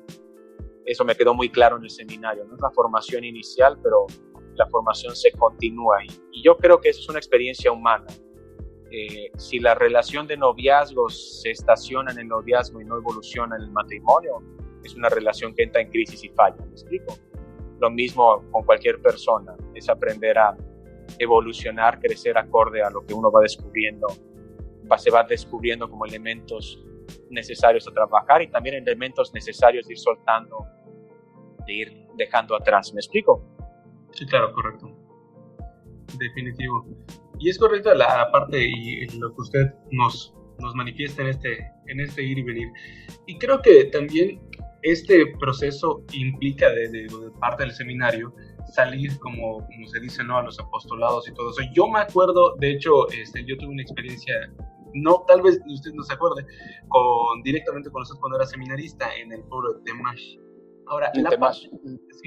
[0.84, 2.44] Eso me quedó muy claro en el seminario.
[2.44, 4.06] No es la formación inicial, pero
[4.54, 8.06] la formación se continúa y, y yo creo que eso es una experiencia humana.
[8.92, 13.62] Eh, si la relación de noviazgos se estaciona en el noviazgo y no evoluciona en
[13.62, 14.42] el matrimonio,
[14.82, 16.56] es una relación que entra en crisis y falla.
[16.64, 17.14] ¿Me explico?
[17.78, 20.56] Lo mismo con cualquier persona, es aprender a
[21.18, 24.08] evolucionar, crecer acorde a lo que uno va descubriendo,
[24.90, 26.82] va, se va descubriendo como elementos
[27.30, 30.66] necesarios a trabajar y también elementos necesarios de ir soltando,
[31.66, 32.92] de ir dejando atrás.
[32.92, 33.42] ¿Me explico?
[34.12, 34.90] Sí, claro, correcto.
[36.18, 36.86] Definitivo.
[37.38, 42.00] Y es correcto la parte y lo que usted nos, nos manifiesta en este, en
[42.00, 42.68] este ir y venir.
[43.26, 44.40] Y creo que también
[44.82, 47.06] este proceso implica de,
[47.38, 48.34] parte del seminario
[48.72, 50.38] salir, como, como, se dice, ¿no?
[50.38, 51.62] a los apostolados y todo eso.
[51.74, 54.34] Yo me acuerdo, de hecho, este, yo tuve una experiencia,
[54.94, 56.46] no, tal vez usted no se acuerde,
[56.88, 60.36] con, directamente con usted cuando era seminarista en el pueblo de Temash.
[60.86, 61.30] Ahora, la,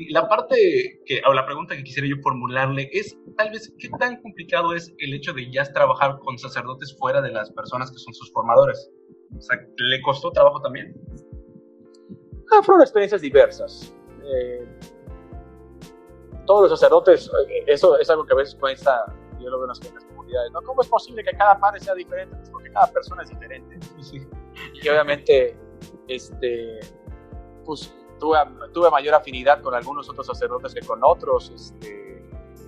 [0.10, 4.21] la, parte que, o la pregunta que quisiera yo formularle es, tal vez, ¿qué tan
[4.21, 8.13] complicado es el hecho de ya trabajar con sacerdotes fuera de las personas que son
[8.13, 8.89] sus formadores?
[9.38, 10.95] O sea, ¿le costó trabajo también?
[12.54, 13.93] Ah, fueron experiencias diversas.
[14.23, 14.65] Eh,
[16.45, 19.06] todos los sacerdotes, eh, eso es algo que a veces cuesta,
[19.41, 19.80] yo lo veo en las,
[20.52, 20.62] ¿no?
[20.62, 22.36] ¿Cómo es posible que cada padre sea diferente?
[22.36, 23.80] Pues porque cada persona es diferente.
[24.74, 25.58] Y obviamente,
[26.08, 26.80] este,
[27.65, 28.38] pues tuve,
[28.74, 31.52] tuve, mayor afinidad con algunos otros sacerdotes que con otros.
[31.52, 32.04] Este,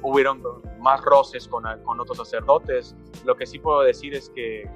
[0.01, 0.41] hubieron
[0.79, 2.95] más roces con, con otros sacerdotes.
[3.23, 4.69] Lo que sí puedo decir es que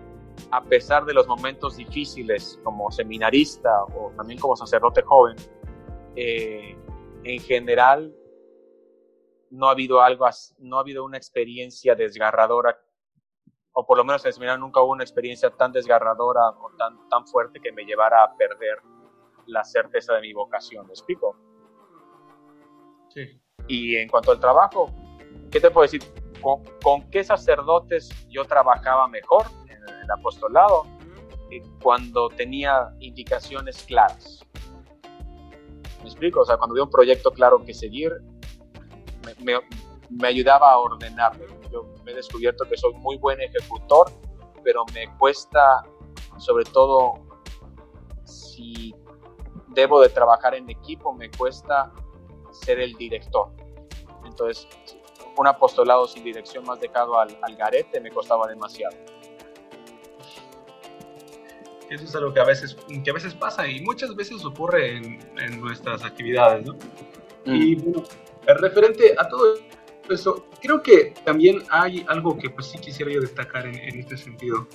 [0.52, 5.36] a pesar de los momentos difíciles como seminarista o también como sacerdote joven,
[6.16, 6.76] eh,
[7.24, 8.14] en general
[9.52, 10.26] no ha habido algo,
[10.60, 12.80] no ha habido una experiencia desgarradora,
[13.74, 17.08] o por lo menos en el seminario nunca hubo una experiencia tan desgarradora o tan,
[17.10, 18.80] tan fuerte que me llevara a perder
[19.48, 20.86] la certeza de mi vocación.
[20.86, 21.36] ¿Me explico?
[23.10, 23.42] Sí.
[23.68, 24.90] Y en cuanto al trabajo,
[25.52, 26.02] ¿qué te puedo decir?
[26.82, 29.46] con qué sacerdotes yo trabajaba mejor?
[30.12, 30.86] apostolado
[31.52, 34.46] eh, cuando tenía indicaciones claras.
[36.02, 36.42] ¿Me explico?
[36.42, 38.12] O sea, cuando había un proyecto claro que seguir,
[39.26, 39.60] me,
[40.10, 41.46] me, ayudaba a ordenarme.
[41.72, 44.12] Yo me he descubierto que soy muy buen ejecutor,
[44.64, 45.84] pero me cuesta,
[46.38, 47.14] sobre todo
[48.24, 48.94] si
[49.70, 51.92] debo de trabajar en equipo, me cuesta
[52.52, 53.52] ser el director.
[54.26, 54.68] Entonces,
[55.38, 58.96] un apostolado sin dirección más dejado al, al garete me costaba demasiado.
[61.90, 65.20] Eso es algo que a veces, que a veces pasa y muchas veces ocurre en,
[65.40, 66.74] en nuestras actividades, ¿no?
[67.46, 67.56] Mm.
[67.56, 68.04] Y bueno,
[68.48, 69.56] referente a todo
[70.10, 74.18] eso, creo que también hay algo que pues sí quisiera yo destacar en, en este
[74.18, 74.68] sentido.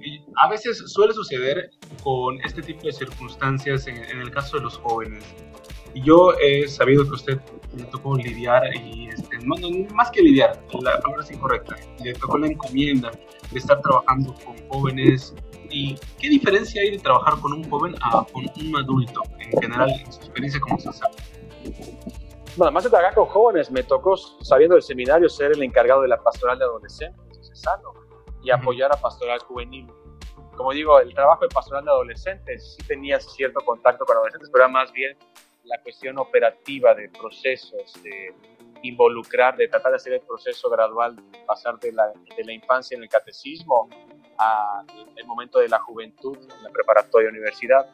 [0.00, 1.70] Y a veces suele suceder
[2.02, 5.24] con este tipo de circunstancias en, en, el caso de los jóvenes.
[5.94, 7.40] Y yo he sabido que usted
[7.76, 9.56] le tocó lidiar, y este, no,
[9.94, 13.10] más que lidiar, la palabra es incorrecta, le tocó la encomienda
[13.50, 15.34] de estar trabajando con jóvenes
[15.70, 19.90] ¿Y qué diferencia hay de trabajar con un joven a con un adulto en general
[19.90, 21.22] en su experiencia como sacerdote?
[22.58, 26.08] Bueno, más de trabajar con jóvenes, me tocó, sabiendo del seminario, ser el encargado de
[26.08, 27.52] la pastoral de adolescentes,
[28.42, 29.86] y apoyar a pastoral juvenil.
[30.56, 34.64] Como digo, el trabajo de pastoral de adolescentes sí tenía cierto contacto con adolescentes, pero
[34.64, 35.16] era más bien
[35.62, 38.34] la cuestión operativa de procesos, de
[38.82, 41.14] involucrar, de tratar de hacer el proceso gradual,
[41.46, 43.88] pasar de la, de la infancia en el catecismo
[44.36, 47.88] al momento de la juventud en la preparatoria universidad.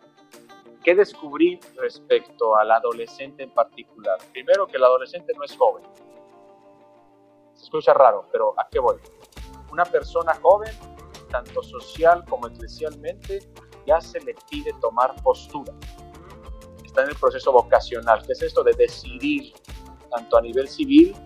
[0.84, 4.18] ¿Qué descubrí respecto al adolescente en particular?
[4.32, 5.82] Primero, que el adolescente no es joven.
[7.54, 8.96] Se escucha raro, pero ¿a qué voy?
[9.72, 10.72] Una persona joven,
[11.30, 13.38] tanto social como eclesialmente,
[13.86, 15.72] ya se le pide tomar postura.
[16.84, 19.54] Está en el proceso vocacional, que es esto de decidir,
[20.10, 21.16] tanto a nivel civil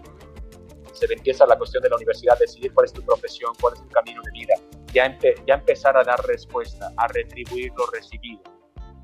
[0.93, 3.89] se empieza la cuestión de la universidad, decidir cuál es tu profesión, cuál es tu
[3.89, 4.55] camino de vida,
[4.93, 5.17] ya,
[5.47, 8.58] ya empezar a dar respuesta, a retribuir lo recibido.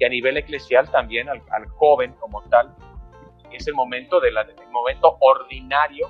[0.04, 2.74] A nivel eclesial también al, joven como tal,
[3.50, 6.08] es el momento, de la, el momento ordinario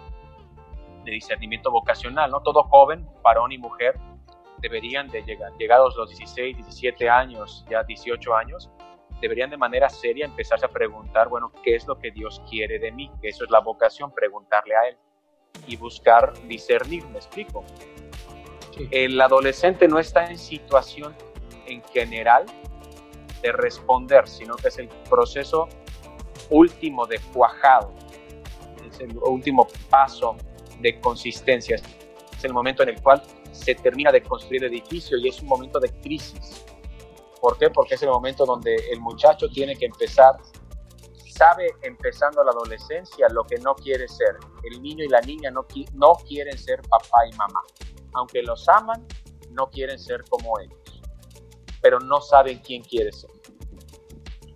[1.04, 2.40] de discernimiento vocacional, ¿no?
[2.40, 3.98] Todo joven, varón y mujer,
[4.58, 8.70] deberían de llegar, llegados los 16, 17 años, ya 18 años,
[9.20, 12.90] deberían de manera seria empezarse a preguntar, bueno, ¿qué es lo que Dios quiere de
[12.90, 13.10] mí?
[13.20, 14.96] Que eso es la vocación, preguntarle a Él
[15.66, 17.64] y buscar discernir, me explico.
[18.90, 21.14] El adolescente no está en situación
[21.66, 22.44] en general
[23.44, 25.68] de responder, sino que es el proceso
[26.48, 27.92] último de cuajado,
[28.90, 30.34] es el último paso
[30.80, 35.28] de consistencia, es el momento en el cual se termina de construir el edificio y
[35.28, 36.64] es un momento de crisis.
[37.40, 37.68] ¿Por qué?
[37.68, 40.36] Porque es el momento donde el muchacho tiene que empezar,
[41.28, 44.36] sabe empezando la adolescencia lo que no quiere ser.
[44.62, 47.60] El niño y la niña no, no quieren ser papá y mamá.
[48.14, 49.06] Aunque los aman,
[49.50, 50.83] no quieren ser como ellos.
[51.84, 53.28] Pero no saben quién quiere ser.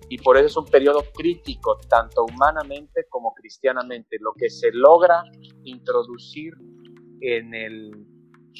[0.08, 4.16] Y por eso es un periodo crítico, tanto humanamente como cristianamente.
[4.18, 5.22] Lo que se logra
[5.64, 6.54] introducir
[7.20, 8.06] en, el,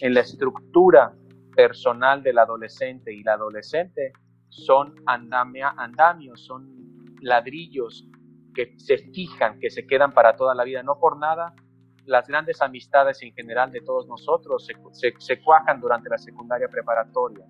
[0.02, 1.16] en la estructura
[1.57, 4.12] personal del adolescente y la adolescente
[4.50, 8.07] son andamia, andamios, son ladrillos
[8.54, 10.83] que se fijan, que se quedan para toda la vida.
[10.83, 11.54] No por nada,
[12.09, 17.46] las grandes amistades en general de todos nosotros se, se, cuajan durante la secundaria preparatoria.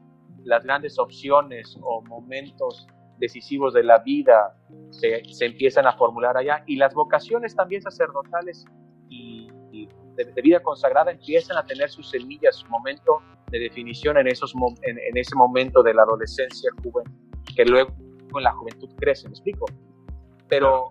[0.48, 2.86] Las grandes opciones o momentos
[3.18, 4.56] decisivos de la vida
[4.90, 8.64] se, se empiezan a formular allá y las vocaciones también sacerdotales
[9.10, 9.50] y,
[10.16, 15.16] de, vida consagrada empiezan a tener sus semillas, su momento de definición en, esos, en,
[15.16, 17.04] ese momento de la adolescencia joven,
[17.54, 17.92] que luego
[18.34, 19.66] en la juventud crece, ¿me explico?
[20.48, 20.88] Pero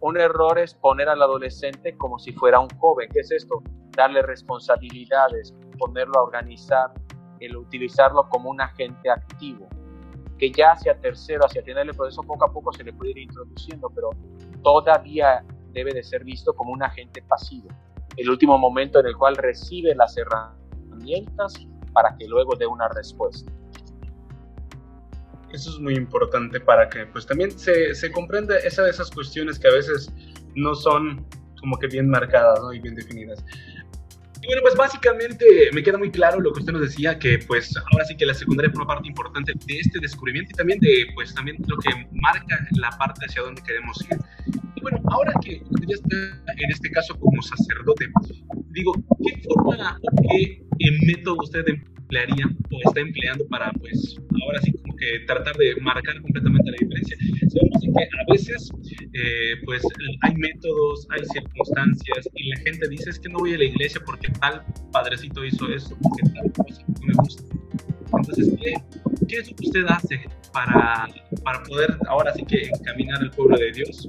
[0.00, 3.08] un error es poner al adolescente como si fuera un joven.
[3.12, 3.60] ¿Qué es esto?
[3.96, 6.92] Darle responsabilidades, ponerlo a organizar,
[7.40, 9.68] el utilizarlo como un agente activo,
[10.38, 13.18] que ya hacia tercero, hacia final del proceso, poco a poco se le puede ir
[13.18, 14.10] introduciendo, pero
[14.62, 17.68] todavía debe de ser visto como un agente pasivo.
[18.16, 21.54] El último momento en el cual recibe las herramientas
[21.92, 23.50] para que luego dé una respuesta.
[25.52, 29.58] Eso es muy importante para que pues también se, se comprenda esa de esas cuestiones
[29.58, 30.12] que a veces
[30.54, 31.26] no son
[31.60, 33.44] como que bien marcadas y bien definidas.
[34.42, 37.74] Y bueno, pues básicamente me queda muy claro lo que usted nos decía, que pues
[37.92, 41.34] ahora sí que la secundaria forma parte importante de este descubrimiento y también de pues
[41.34, 44.18] también lo que marca la parte hacia donde queremos ir.
[44.74, 48.08] Y bueno, ahora que usted ya está en este caso como sacerdote,
[48.70, 50.64] digo, ¿qué forma o qué
[51.06, 56.70] método usted emplearía o está empleando para pues ahora sí que tratar de marcar completamente
[56.70, 57.16] la diferencia?
[57.48, 58.70] Sabemos que a veces
[59.14, 59.82] eh, pues
[60.22, 64.00] hay métodos, hay circunstancias y la gente dice es que no voy a la iglesia
[64.04, 67.42] porque tal padrecito hizo eso, porque tal cosa no me gusta.
[68.16, 68.74] Entonces, ¿qué,
[69.28, 70.20] ¿qué, es lo que usted hace
[70.52, 71.08] para,
[71.44, 74.06] para poder ahora sí que encaminar al pueblo de Dios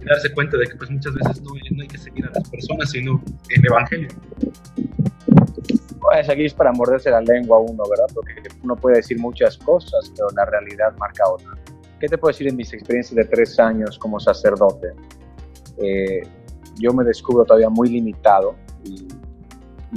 [0.00, 2.48] y darse cuenta de que pues muchas veces no, no hay que seguir a las
[2.50, 4.08] personas, sino el Evangelio?
[6.10, 8.06] Pues aquí es para morderse la lengua uno, ¿verdad?
[8.12, 8.32] Porque
[8.64, 11.52] uno puede decir muchas cosas, pero la realidad marca otra.
[12.00, 14.88] ¿Qué te puedo decir en mis experiencias de tres años como sacerdote?
[15.76, 16.22] Eh,
[16.80, 19.06] yo me descubro todavía muy limitado y,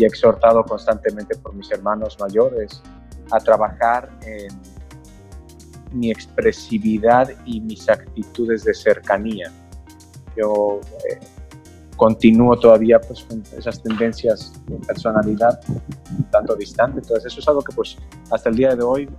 [0.06, 2.84] exhortado constantemente por mis hermanos mayores
[3.32, 4.50] a trabajar en
[5.98, 9.52] mi expresividad y mis actitudes de cercanía.
[10.36, 11.20] Yo eh,
[11.96, 15.60] continúo todavía pues, con esas tendencias de personalidad
[16.32, 17.00] tanto distante.
[17.00, 17.98] Entonces eso es algo que pues
[18.32, 19.10] hasta el día de hoy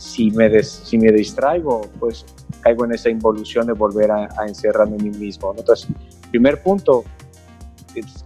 [0.00, 2.24] si me, si me distraigo, pues
[2.62, 5.54] caigo en esa involución de volver a, encerrarme en mí mismo.
[5.56, 5.88] Entonces,
[6.30, 7.04] primer punto,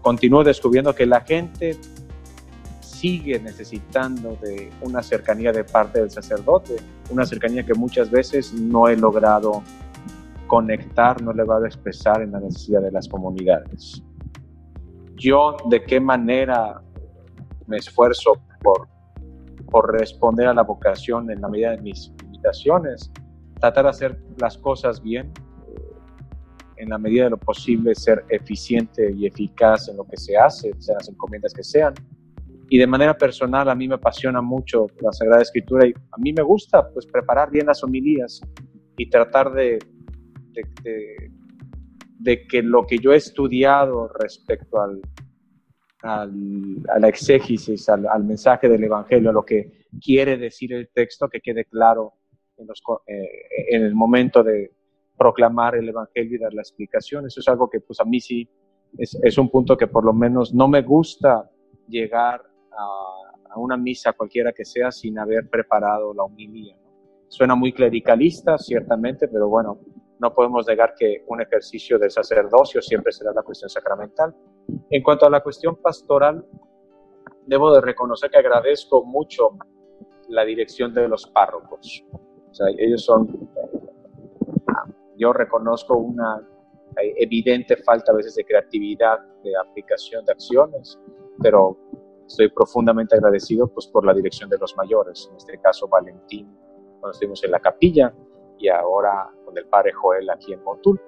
[0.00, 1.76] continúo descubriendo que la gente
[2.80, 6.76] sigue necesitando de una cercanía de parte del sacerdote,
[7.10, 9.64] una cercanía que muchas veces no he logrado
[10.46, 14.02] conectar, no he logrado expresar en la necesidad de las comunidades.
[15.16, 16.82] Yo, ¿de qué manera
[17.66, 18.32] me esfuerzo
[18.62, 18.88] por
[19.74, 23.10] por responder a la vocación en la medida de mis limitaciones,
[23.58, 25.32] tratar de hacer las cosas bien,
[26.76, 30.72] en la medida de lo posible ser eficiente y eficaz en lo que se hace,
[30.78, 31.92] sean las encomiendas que sean.
[32.70, 36.32] Y de manera personal a mí me apasiona mucho la Sagrada Escritura y a mí
[36.32, 38.42] me gusta pues preparar bien las homilías
[38.96, 39.80] y tratar de,
[40.54, 45.00] de, que lo que yo he estudiado respecto al,
[46.02, 46.26] a
[46.98, 51.64] la exégesis, al, mensaje del Evangelio, a lo que quiere decir el texto, que quede
[51.64, 52.14] claro
[52.56, 52.66] en,
[53.06, 53.28] eh,
[53.70, 54.72] en, el momento de
[55.16, 57.26] proclamar el Evangelio y dar la explicación.
[57.26, 58.48] Eso es algo que pues a mí sí
[58.98, 61.50] es, un punto que por lo menos no me gusta
[61.88, 62.42] llegar
[62.72, 66.76] a, una misa cualquiera que sea sin haber preparado la humilía.
[67.28, 69.78] Suena muy clericalista, ciertamente, pero bueno,
[70.18, 74.34] no podemos negar que un ejercicio del sacerdocio siempre será la cuestión sacramental.
[74.90, 76.44] En cuanto a la cuestión pastoral,
[77.46, 79.50] debo de reconocer que agradezco mucho
[80.28, 82.04] la dirección de los párrocos.
[82.50, 83.50] O sea, ellos son,
[85.16, 86.48] yo reconozco una
[86.96, 90.98] evidente falta a veces de creatividad, de aplicación de acciones,
[91.42, 91.76] pero
[92.26, 96.56] estoy profundamente agradecido pues por la dirección de los mayores, en este caso Valentín,
[97.00, 98.14] cuando estuvimos en la capilla,
[98.58, 101.00] y ahora con el padre Joel aquí en Motul.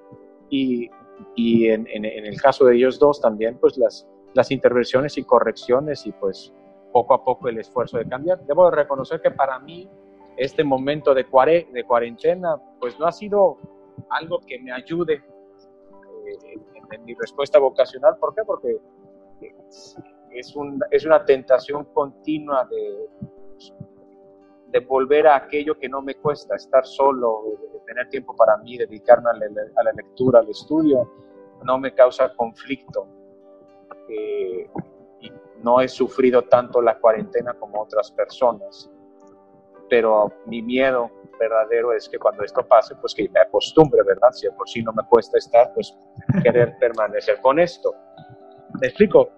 [0.50, 0.90] Y,
[1.34, 5.24] y en, en, en, el caso de ellos dos también, pues las, las intervenciones y
[5.24, 6.52] correcciones y pues
[6.92, 8.44] poco a poco el esfuerzo de cambiar.
[8.46, 9.88] Debo reconocer que para mí
[10.36, 13.58] este momento de, cuare, de cuarentena pues no ha sido
[14.10, 18.16] algo que me ayude eh, en, en, mi respuesta vocacional.
[18.18, 18.42] ¿Por qué?
[18.44, 18.76] Porque
[20.32, 23.08] es, un, es una tentación continua de,
[24.78, 28.76] de volver a aquello que no me cuesta, estar solo, de tener tiempo para mí,
[28.76, 31.10] dedicarme a la, a la lectura, al estudio,
[31.64, 33.08] no me causa conflicto.
[34.08, 34.68] Eh,
[35.20, 38.90] y no he sufrido tanto la cuarentena como otras personas,
[39.88, 41.10] pero mi miedo
[41.40, 44.30] verdadero es que cuando esto pase, pues que me acostumbre, ¿verdad?
[44.32, 45.96] Si por sí no me cuesta estar, pues
[46.42, 47.94] querer permanecer con esto.
[48.78, 49.30] ¿Me explico?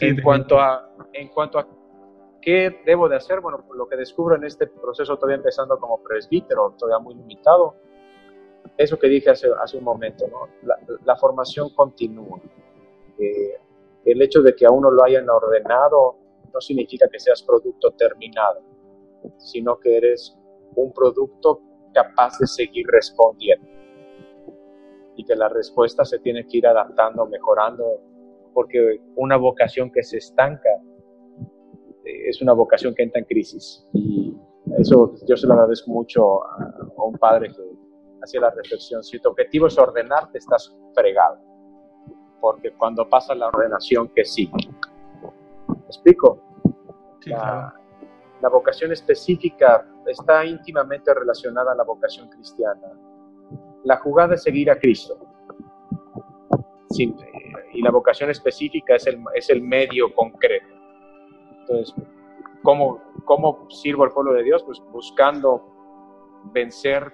[0.00, 1.66] en, cuanto a, en cuanto a
[2.46, 3.40] ¿Qué debo de hacer?
[3.40, 7.74] Bueno, lo que descubro en este proceso, todavía empezando como presbítero, todavía muy limitado,
[8.76, 10.46] eso que dije hace, hace un momento, ¿no?
[10.62, 12.40] la, la formación continúa.
[13.18, 13.58] Eh,
[14.04, 16.18] el hecho de que a uno lo hayan ordenado
[16.54, 18.60] no significa que seas producto terminado,
[19.38, 20.38] sino que eres
[20.76, 21.60] un producto
[21.92, 23.66] capaz de seguir respondiendo.
[25.16, 28.00] Y que la respuesta se tiene que ir adaptando, mejorando,
[28.54, 30.70] porque una vocación que se estanca
[32.06, 33.86] es una vocación que entra en crisis.
[33.92, 34.34] Y
[34.78, 37.62] eso yo se lo agradezco mucho a, a un padre que
[38.22, 39.02] hacía la reflexión.
[39.02, 41.38] Si tu objetivo es ordenarte, estás fregado.
[42.40, 44.52] Porque cuando pasa la ordenación, que sigue?
[45.68, 46.42] ¿Me explico?
[47.20, 47.72] Sí, la, claro.
[48.42, 52.92] la vocación específica está íntimamente relacionada a la vocación cristiana.
[53.84, 55.18] La jugada es seguir a Cristo.
[56.90, 57.14] Sí,
[57.72, 60.75] y la vocación específica es el, es el medio concreto.
[61.68, 61.94] Entonces,
[62.62, 64.62] ¿cómo, ¿cómo sirvo al pueblo de Dios?
[64.64, 65.62] Pues buscando
[66.52, 67.12] vencer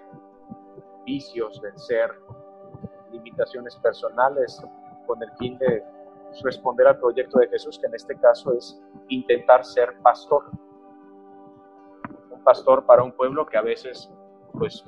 [1.06, 2.10] vicios, vencer
[3.10, 4.62] limitaciones personales
[5.06, 5.82] con el fin de
[6.42, 10.50] responder al proyecto de Jesús, que en este caso es intentar ser pastor.
[12.30, 14.10] Un pastor para un pueblo que a veces
[14.52, 14.84] pues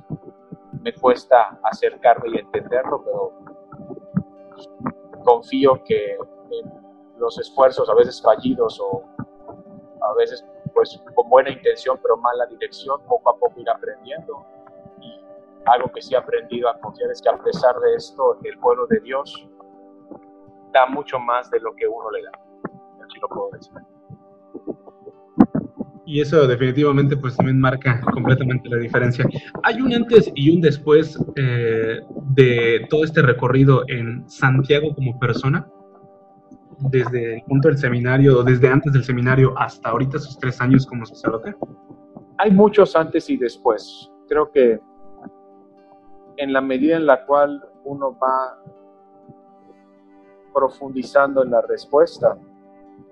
[0.83, 3.33] me cuesta acercarme y entenderlo, pero
[5.25, 6.19] confío que
[7.19, 9.14] los esfuerzos a veces fallidos o
[10.15, 14.45] a veces pues con buena intención pero mala dirección, poco a poco ir aprendiendo.
[15.01, 15.21] Y
[15.67, 18.87] algo que sí he aprendido a confiar es que a pesar de esto, el pueblo
[18.87, 19.49] de Dios
[20.73, 22.33] da mucho más de lo que uno le da.
[23.05, 23.73] Así lo puedo decir.
[26.07, 29.25] Y eso definitivamente pues también marca completamente la diferencia.
[29.62, 32.01] Hay un antes y un después eh,
[32.35, 35.67] de todo este recorrido en Santiago como persona
[36.79, 41.05] desde el punto del seminario, desde antes del seminario hasta ahorita, sus tres años como
[41.07, 41.55] sacerdote?
[42.39, 44.11] Hay muchos antes y después.
[44.29, 44.81] Creo que
[46.37, 48.59] en la medida en la cual uno va
[50.53, 52.37] profundizando en la respuesta,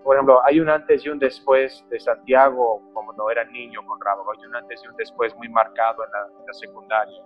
[0.02, 4.24] por ejemplo, hay un antes y un después de Santiago, como no era niño Conrado,
[4.32, 7.22] hay un antes y un después muy marcado en la, en la secundaria,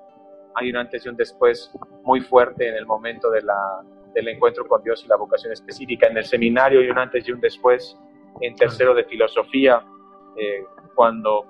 [0.55, 1.70] hay un antes y un después
[2.03, 3.82] muy fuerte en el momento de la,
[4.17, 6.07] del encuentro con Dios y la vocación específica.
[6.07, 7.99] En el seminario y un antes y un después,
[8.41, 9.85] en tercero de filosofía,
[10.35, 10.64] eh,
[10.95, 11.45] cuando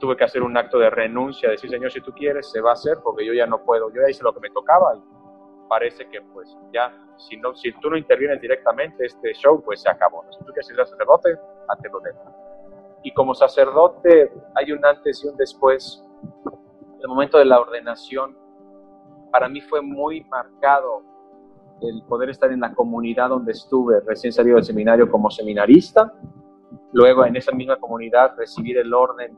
[0.00, 2.72] tuve que hacer un acto de renuncia, decir, Señor, si tú quieres, se va a
[2.72, 6.08] hacer, porque yo ya no puedo, yo ya hice lo que me tocaba y parece
[6.08, 10.24] que pues ya, si, no, si tú no intervienes directamente, este show pues se acabó.
[10.24, 10.32] ¿no?
[10.32, 11.38] Si tú quieres ser sacerdote,
[11.68, 12.00] hazte lo
[13.04, 16.02] Y como sacerdote hay un antes y un después.
[17.00, 18.36] El momento de la ordenación
[19.30, 21.04] para mí fue muy marcado
[21.80, 24.00] el poder estar en la comunidad donde estuve.
[24.00, 26.12] Recién salido del seminario como seminarista,
[26.92, 29.36] luego en esa misma comunidad recibir el orden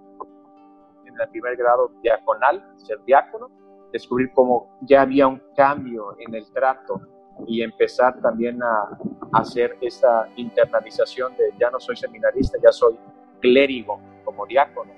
[1.04, 3.48] en el primer grado diaconal, ser diácono,
[3.92, 7.00] descubrir cómo ya había un cambio en el trato
[7.46, 8.98] y empezar también a,
[9.32, 12.96] hacer esa internalización de ya no soy seminarista, ya soy
[13.40, 14.92] clérigo como diácono.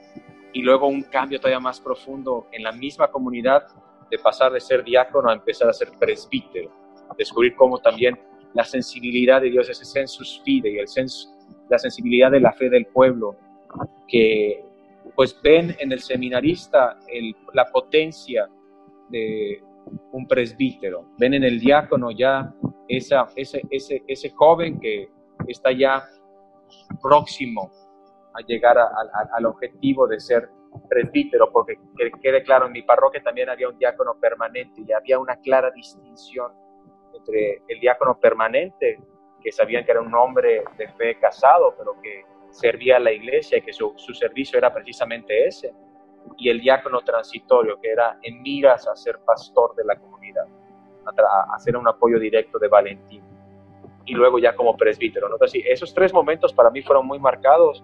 [0.55, 3.67] Y luego un cambio todavía más profundo en la misma comunidad
[4.11, 6.82] de pasar de ser diácono a empezar a ser presbítero
[7.17, 8.19] descubrir cómo también
[8.55, 10.87] la sensibilidad de Dios, ese sensus fide y el
[11.69, 13.37] la sensibilidad de la fe del pueblo,
[14.07, 14.65] que
[15.15, 16.99] pues ven en el seminarista
[17.53, 18.49] la potencia
[19.09, 19.63] de
[20.13, 22.55] un presbítero, ven en el diácono ya
[22.89, 25.09] esa, ese, ese, ese joven que
[25.49, 26.05] está ya
[27.03, 27.71] próximo
[28.35, 30.49] a llegar al objetivo de ser
[30.89, 35.19] presbítero, porque que quede claro, en mi parroquia también había un diácono permanente y había
[35.19, 36.53] una clara distinción
[37.15, 38.99] entre el diácono permanente,
[39.43, 43.59] que sabían que era un hombre de fe casado, pero que servía a la iglesia
[43.59, 45.73] y que su, servicio era precisamente ese,
[46.37, 50.47] y el diácono transitorio, que era en miras a ser pastor de la comunidad,
[51.07, 53.23] a, hacer un apoyo directo de Valentín,
[54.05, 55.29] y luego ya como presbítero.
[55.29, 55.37] ¿no?
[55.37, 57.83] Entonces, esos tres momentos para mí fueron muy marcados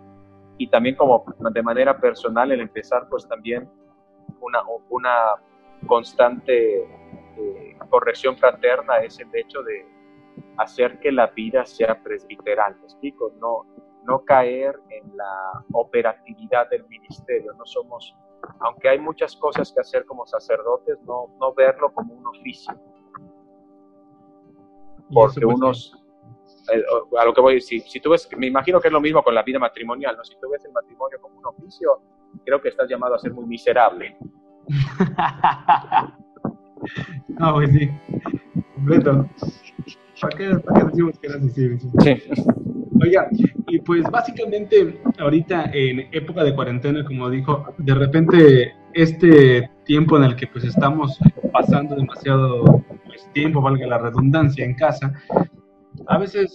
[0.58, 3.68] y también como de manera personal el empezar pues también
[4.40, 4.60] una,
[4.90, 5.14] una
[5.86, 9.86] constante eh, corrección fraterna es el hecho de
[10.56, 13.32] hacer que la vida sea presbiteral, ¿me explico?
[13.40, 13.66] No,
[14.04, 18.14] no caer en la operatividad del ministerio, no somos,
[18.60, 22.74] aunque hay muchas cosas que hacer como sacerdotes, no, no verlo como un oficio.
[25.12, 26.04] Porque pues, unos,
[26.72, 26.82] eh,
[27.18, 29.34] a lo que voy, si, si tú ves, me imagino que es lo mismo con
[29.34, 30.24] la vida matrimonial, ¿no?
[30.24, 32.00] Si tú ves el matrimonio como un oficio,
[32.44, 34.16] creo que estás llamado a ser muy miserable.
[37.28, 37.90] no, pues sí,
[38.74, 39.28] completo.
[40.20, 41.78] ¿Para qué, ¿Para qué, decimos que eras así?
[42.00, 42.22] Sí.
[43.00, 43.28] Oiga,
[43.68, 50.24] y pues básicamente ahorita en época de cuarentena, como dijo, de repente este tiempo en
[50.24, 51.18] el que pues estamos
[51.52, 52.64] pasando demasiado
[53.06, 55.12] pues, tiempo, valga la redundancia, en casa,
[56.06, 56.54] a veces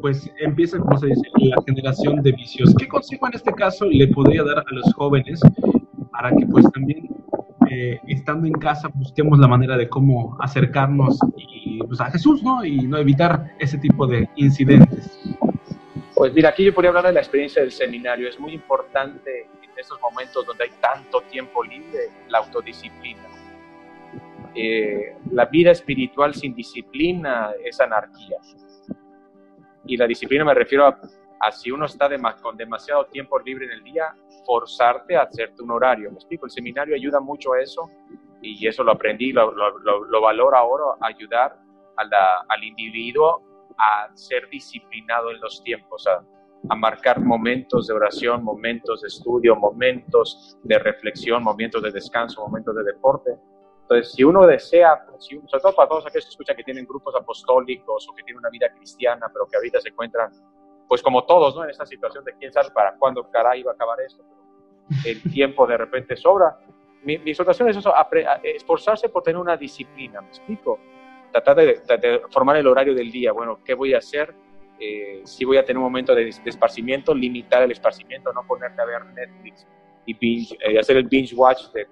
[0.00, 2.74] pues empieza, como se dice, la generación de vicios.
[2.78, 5.40] ¿Qué consejo en este caso le podría dar a los jóvenes
[6.10, 7.08] para que pues también
[7.72, 12.64] eh, estando en casa busquemos la manera de cómo acercarnos y, pues, a Jesús, ¿no?
[12.64, 15.18] Y no evitar ese tipo de incidentes.
[16.14, 18.28] Pues mira, aquí yo podría hablar de la experiencia del seminario.
[18.28, 23.22] Es muy importante en estos momentos donde hay tanto tiempo libre la autodisciplina.
[24.54, 28.36] Eh, la vida espiritual sin disciplina es anarquía
[29.86, 30.98] y la disciplina me refiero a,
[31.50, 32.08] si uno está
[32.40, 34.14] con demasiado tiempo libre en el día,
[34.46, 36.10] forzarte a hacerte un horario.
[36.10, 37.90] Me explico, el seminario ayuda mucho a eso
[38.40, 41.58] y eso lo aprendí, lo, lo, lo valoro ahora, ayudar
[41.96, 43.42] al individuo
[43.78, 46.24] a ser disciplinado en los tiempos, a,
[46.68, 52.74] a marcar momentos de oración, momentos de estudio, momentos de reflexión, momentos de descanso, momentos
[52.76, 53.32] de deporte
[53.82, 58.08] entonces, si uno desea, sobre todo para todos aquellos que escuchan que tienen grupos apostólicos
[58.08, 60.30] o que tienen una vida cristiana, pero que ahorita se encuentran,
[60.88, 61.64] pues como todos, ¿no?
[61.64, 64.42] En esta situación de quién sabe para cuándo caray va a acabar esto, pero
[65.04, 66.58] el tiempo de repente sobra.
[67.02, 67.92] Mi, mi exhortación es eso,
[68.44, 70.78] esforzarse por tener una disciplina, ¿me explico?
[71.32, 74.34] Tratar de, formar el horario del día, bueno, ¿qué voy a hacer?
[74.78, 78.84] Eh, si voy a tener un momento de, esparcimiento, limitar el esparcimiento, no ponerte a
[78.84, 79.66] ver Netflix
[80.06, 81.86] y eh, hacer el binge watch de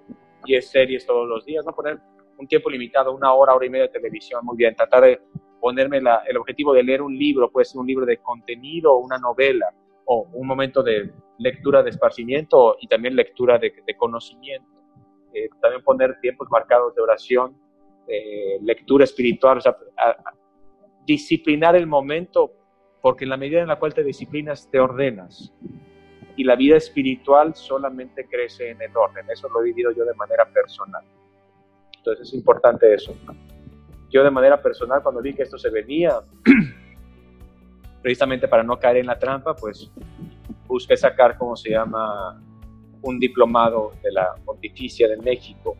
[0.44, 1.98] 10 series todos los días, no poner
[2.36, 5.20] un tiempo limitado, una hora, hora y media de televisión, muy bien, tratar de
[5.60, 9.66] ponerme el objetivo de leer un libro, puede ser un libro de contenido, una novela,
[10.06, 14.68] o un momento de lectura de esparcimiento y también lectura de, conocimiento.
[15.32, 17.56] Eh, también poner tiempos marcados de oración,
[18.62, 19.76] lectura espiritual, o sea,
[21.06, 22.52] disciplinar el momento,
[23.00, 25.54] porque en la medida en la cual te disciplinas, te ordenas
[26.40, 29.28] y la vida espiritual solamente crece en el orden.
[29.30, 31.04] Eso lo he vivido yo de manera personal.
[31.98, 33.14] Entonces es importante eso.
[34.10, 36.20] Yo de manera personal, cuando vi que esto se venía,
[38.02, 39.90] precisamente para no caer en la trampa, pues
[40.66, 42.40] busqué sacar, como se llama,
[43.02, 45.76] un diplomado de la Pontificia de México.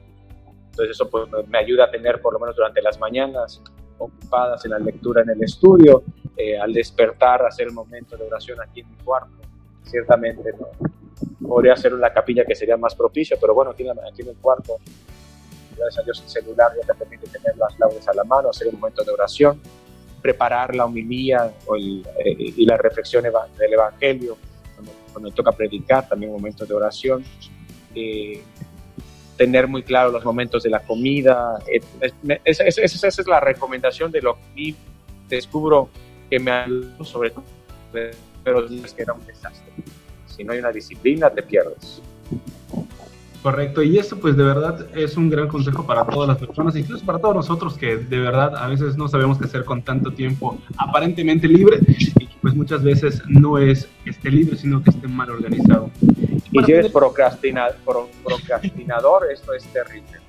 [0.70, 3.62] Entonces eso pues, me ayuda a tener, por lo menos durante las mañanas,
[3.99, 6.03] ocupadas en la lectura en el estudio,
[6.37, 9.41] eh, al despertar, hacer el momento de oración aquí en mi cuarto
[9.91, 10.68] ciertamente no.
[11.47, 14.37] Podría ser una capilla que sería más propicia, pero bueno, aquí en, aquí en el
[14.37, 14.76] cuarto,
[15.81, 18.68] gracias a Dios, el celular ya te permite tener las laudes a la mano, hacer
[18.68, 19.61] un momento de oración,
[20.22, 24.37] preparar la homilía eh, y la reflexión del Evangelio,
[24.74, 27.24] cuando, me toca predicar, también un momento de oración.
[27.95, 28.43] Eh,
[29.37, 31.59] tener muy claro los momentos de la comida.
[31.66, 31.81] Eh,
[32.45, 34.74] esa, es la recomendación de lo que
[35.28, 35.89] descubro
[36.28, 37.45] que me ayudó sobre todo
[38.43, 39.70] pero es que era un desastre.
[40.26, 42.01] Si no hay una disciplina, te pierdes.
[43.43, 47.07] Correcto, y esto pues de verdad es un gran consejo para todas las personas, incluso
[47.07, 50.59] para todos nosotros que de verdad a veces no sabemos qué hacer con tanto tiempo
[50.76, 55.09] aparentemente libre y que pues muchas veces no es que esté libre, sino que esté
[55.09, 55.91] mal organizado.
[56.53, 57.78] Y si eres procrastinador,
[59.32, 60.20] esto es terrible.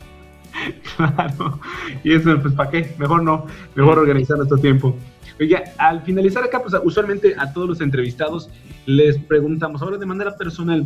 [0.95, 1.59] claro.
[2.03, 2.95] Y eso, pues, ¿para qué?
[2.97, 3.45] Mejor no,
[3.76, 4.95] mejor organizar nuestro tiempo.
[5.39, 8.49] Oye, al finalizar acá, pues usualmente a todos los entrevistados
[8.86, 10.86] les preguntamos, ahora de manera personal,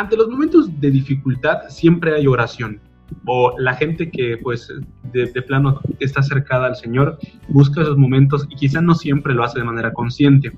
[0.00, 2.80] ante los momentos de dificultad siempre hay oración.
[3.26, 4.72] O la gente que pues
[5.12, 9.58] de, plano está acercada al Señor busca esos momentos y quizás no siempre lo hace
[9.58, 10.52] de manera consciente.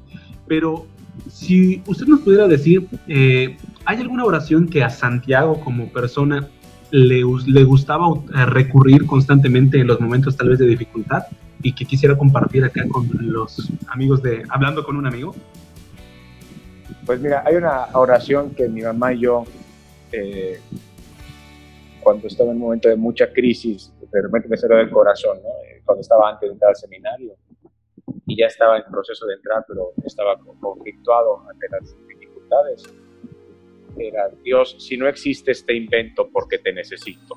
[0.46, 0.86] Pero
[1.28, 6.46] si usted nos pudiera decir, eh, ¿hay alguna oración que a Santiago como persona
[6.92, 11.22] le, le gustaba eh, recurrir constantemente en los momentos tal vez de dificultad
[11.62, 15.34] y que quisiera compartir acá con los amigos de Hablando con un amigo?
[17.04, 19.44] Pues mira, hay una oración que mi mamá y yo,
[20.12, 20.60] eh,
[22.00, 25.48] cuando estaba en un momento de mucha crisis, de repente me salió del corazón, ¿no?
[25.84, 27.34] cuando estaba antes de entrar al seminario,
[28.26, 32.82] y ya estaba en proceso de entrar, pero estaba conflictuado ante las dificultades.
[33.98, 37.34] Era, Dios, si no existe este invento, ¿por qué te necesito?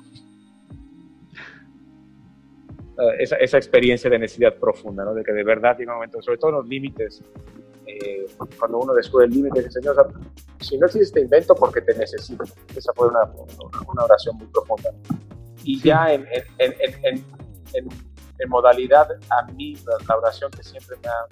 [2.98, 5.12] Ah, esa, esa, experiencia de necesidad profunda, ¿no?
[5.12, 7.22] de que de verdad tiene un momento, sobre todo en los límites,
[7.86, 8.26] eh,
[8.58, 10.12] cuando uno descubre el límite, dice, Señor,
[10.60, 12.44] si no existe este invento, ¿por qué te necesito?
[12.74, 13.22] Esa fue una,
[13.88, 14.90] una oración muy profunda.
[15.64, 16.26] Y ya en,
[16.58, 17.24] en, en,
[17.72, 18.06] en
[18.38, 19.76] en modalidad, a mí
[20.08, 21.26] la, oración que siempre me ha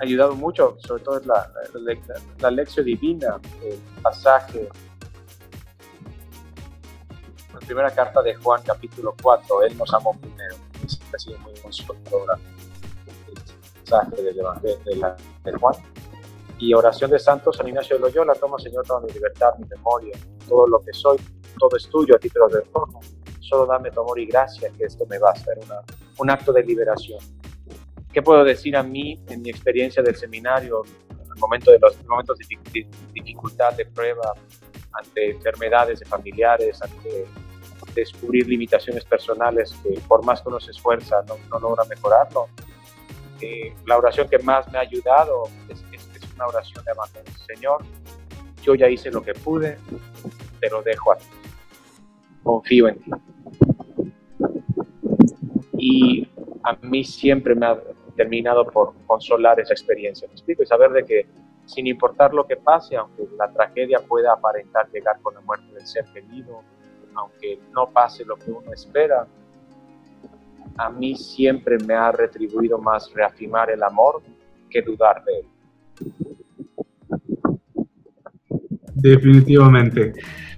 [0.00, 1.52] ayudado mucho, sobre todo es la,
[2.38, 4.68] la, lección divina, el pasaje,
[7.52, 10.56] la primera carta de Juan, capítulo 4, Él nos amó primero.
[11.14, 12.38] ha sido muy consoladora
[13.90, 15.74] el pasaje del Evangelio de, Juan.
[16.58, 20.16] Y oración de santos, San Ignacio de Loyola, toma Señor toda mi libertad, mi memoria,
[20.48, 21.18] todo lo que soy,
[21.58, 23.00] todo es tuyo, a ti te lo retorno
[23.50, 25.52] solo dame tu amor y gracia, que esto me basta.
[25.52, 25.82] Era
[26.18, 27.18] un acto de liberación.
[28.12, 31.96] ¿Qué puedo decir a mí en mi experiencia del seminario, en el momento de los
[32.06, 32.46] momentos de
[33.12, 34.32] dificultad, de prueba,
[34.92, 37.26] ante enfermedades de familiares, ante
[37.94, 42.48] descubrir limitaciones personales que por más que uno se esfuerza no, no logra mejorarlo?
[43.86, 47.24] La oración que más me ha ayudado es, es una oración de abandono.
[47.46, 47.84] Señor,
[48.62, 49.78] yo ya hice lo que pude,
[50.60, 51.26] te lo dejo a ti.
[52.42, 53.10] Confío en ti
[55.80, 56.28] y
[56.62, 57.80] a mí siempre me ha
[58.14, 60.28] terminado por consolar esa experiencia.
[60.28, 60.62] ¿Me explico?
[60.62, 61.26] Y saber de que
[61.64, 65.86] sin importar lo que pase, aunque la tragedia pueda aparentar llegar con la muerte del
[65.86, 66.62] ser querido,
[67.14, 69.26] aunque no pase lo que uno espera,
[70.76, 74.22] a mí siempre me ha retribuido más reafirmar el amor
[74.68, 75.46] que dudar de él.
[78.94, 80.12] Definitivamente.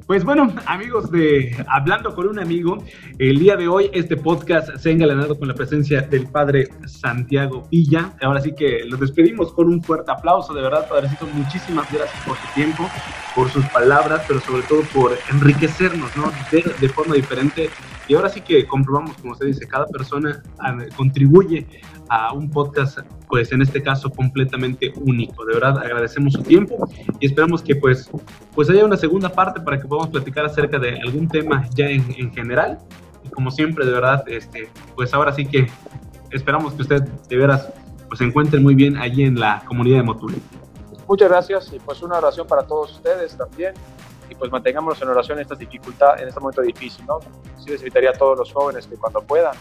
[0.07, 2.85] Pues bueno, amigos de Hablando con un amigo,
[3.19, 7.67] el día de hoy este podcast se ha engalanado con la presencia del padre Santiago
[7.71, 8.13] Villa.
[8.21, 12.37] Ahora sí que los despedimos con un fuerte aplauso, de verdad, padrecito, muchísimas gracias por
[12.37, 12.91] su tiempo,
[13.35, 16.33] por sus palabras, pero sobre todo por enriquecernos, ¿no?
[16.51, 17.71] De, de forma diferente.
[18.13, 21.67] Y ahora sí que comprobamos, como usted dice, cada persona ah, contribuye
[22.11, 25.47] a un podcast, pues en este caso completamente único.
[25.47, 26.87] De verdad agradecemos su tiempo
[27.21, 28.11] y esperamos que pues,
[28.55, 32.05] pues haya una segunda parte para que podamos platicar acerca de algún tema ya en,
[32.19, 32.81] en general.
[33.25, 35.67] Y como siempre, de verdad, este, pues ahora sí que
[36.33, 37.73] esperamos que usted de veras
[38.09, 40.35] pues se encuentre muy bien allí en la comunidad de Motul.
[41.09, 43.73] Muchas gracias y pues una oración para todos ustedes también
[44.33, 47.21] y pues mantengámonos en oración en esta dificultad, en este momento difícil, ¿no?
[47.59, 49.55] Sí les invitaría a todos los jóvenes que cuando puedan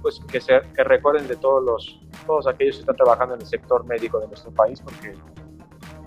[0.00, 3.46] pues que, se, que recuerden de todos, los, todos aquellos que están trabajando en el
[3.46, 5.14] sector médico de nuestro país, porque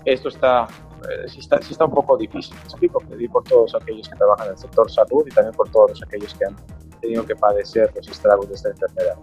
[0.06, 0.66] esto está,
[1.08, 2.56] eh, sí está, sí está un poco difícil.
[2.56, 5.68] Me explico, pedir por todos aquellos que trabajan en el sector salud y también por
[5.70, 6.56] todos aquellos que han
[7.00, 9.16] tenido que padecer los estragos de esta enfermedad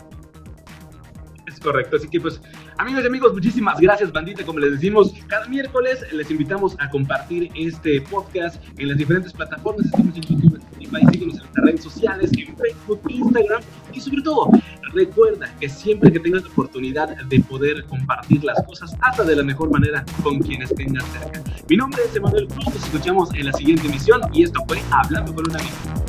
[1.59, 1.97] correcto.
[1.97, 2.41] Así que pues,
[2.77, 4.43] amigos y amigos, muchísimas gracias, bandita.
[4.45, 9.85] Como les decimos, cada miércoles les invitamos a compartir este podcast en las diferentes plataformas.
[9.85, 13.61] Estamos en YouTube, Spotify, síguenos en las redes sociales, en Facebook, Instagram
[13.93, 14.49] y sobre todo,
[14.93, 19.43] recuerda que siempre que tengas la oportunidad de poder compartir las cosas, hasta de la
[19.43, 21.43] mejor manera con quienes tengas cerca.
[21.69, 25.33] Mi nombre es Emanuel Cruz, nos escuchamos en la siguiente emisión y esto fue Hablando
[25.33, 26.06] con un amigo.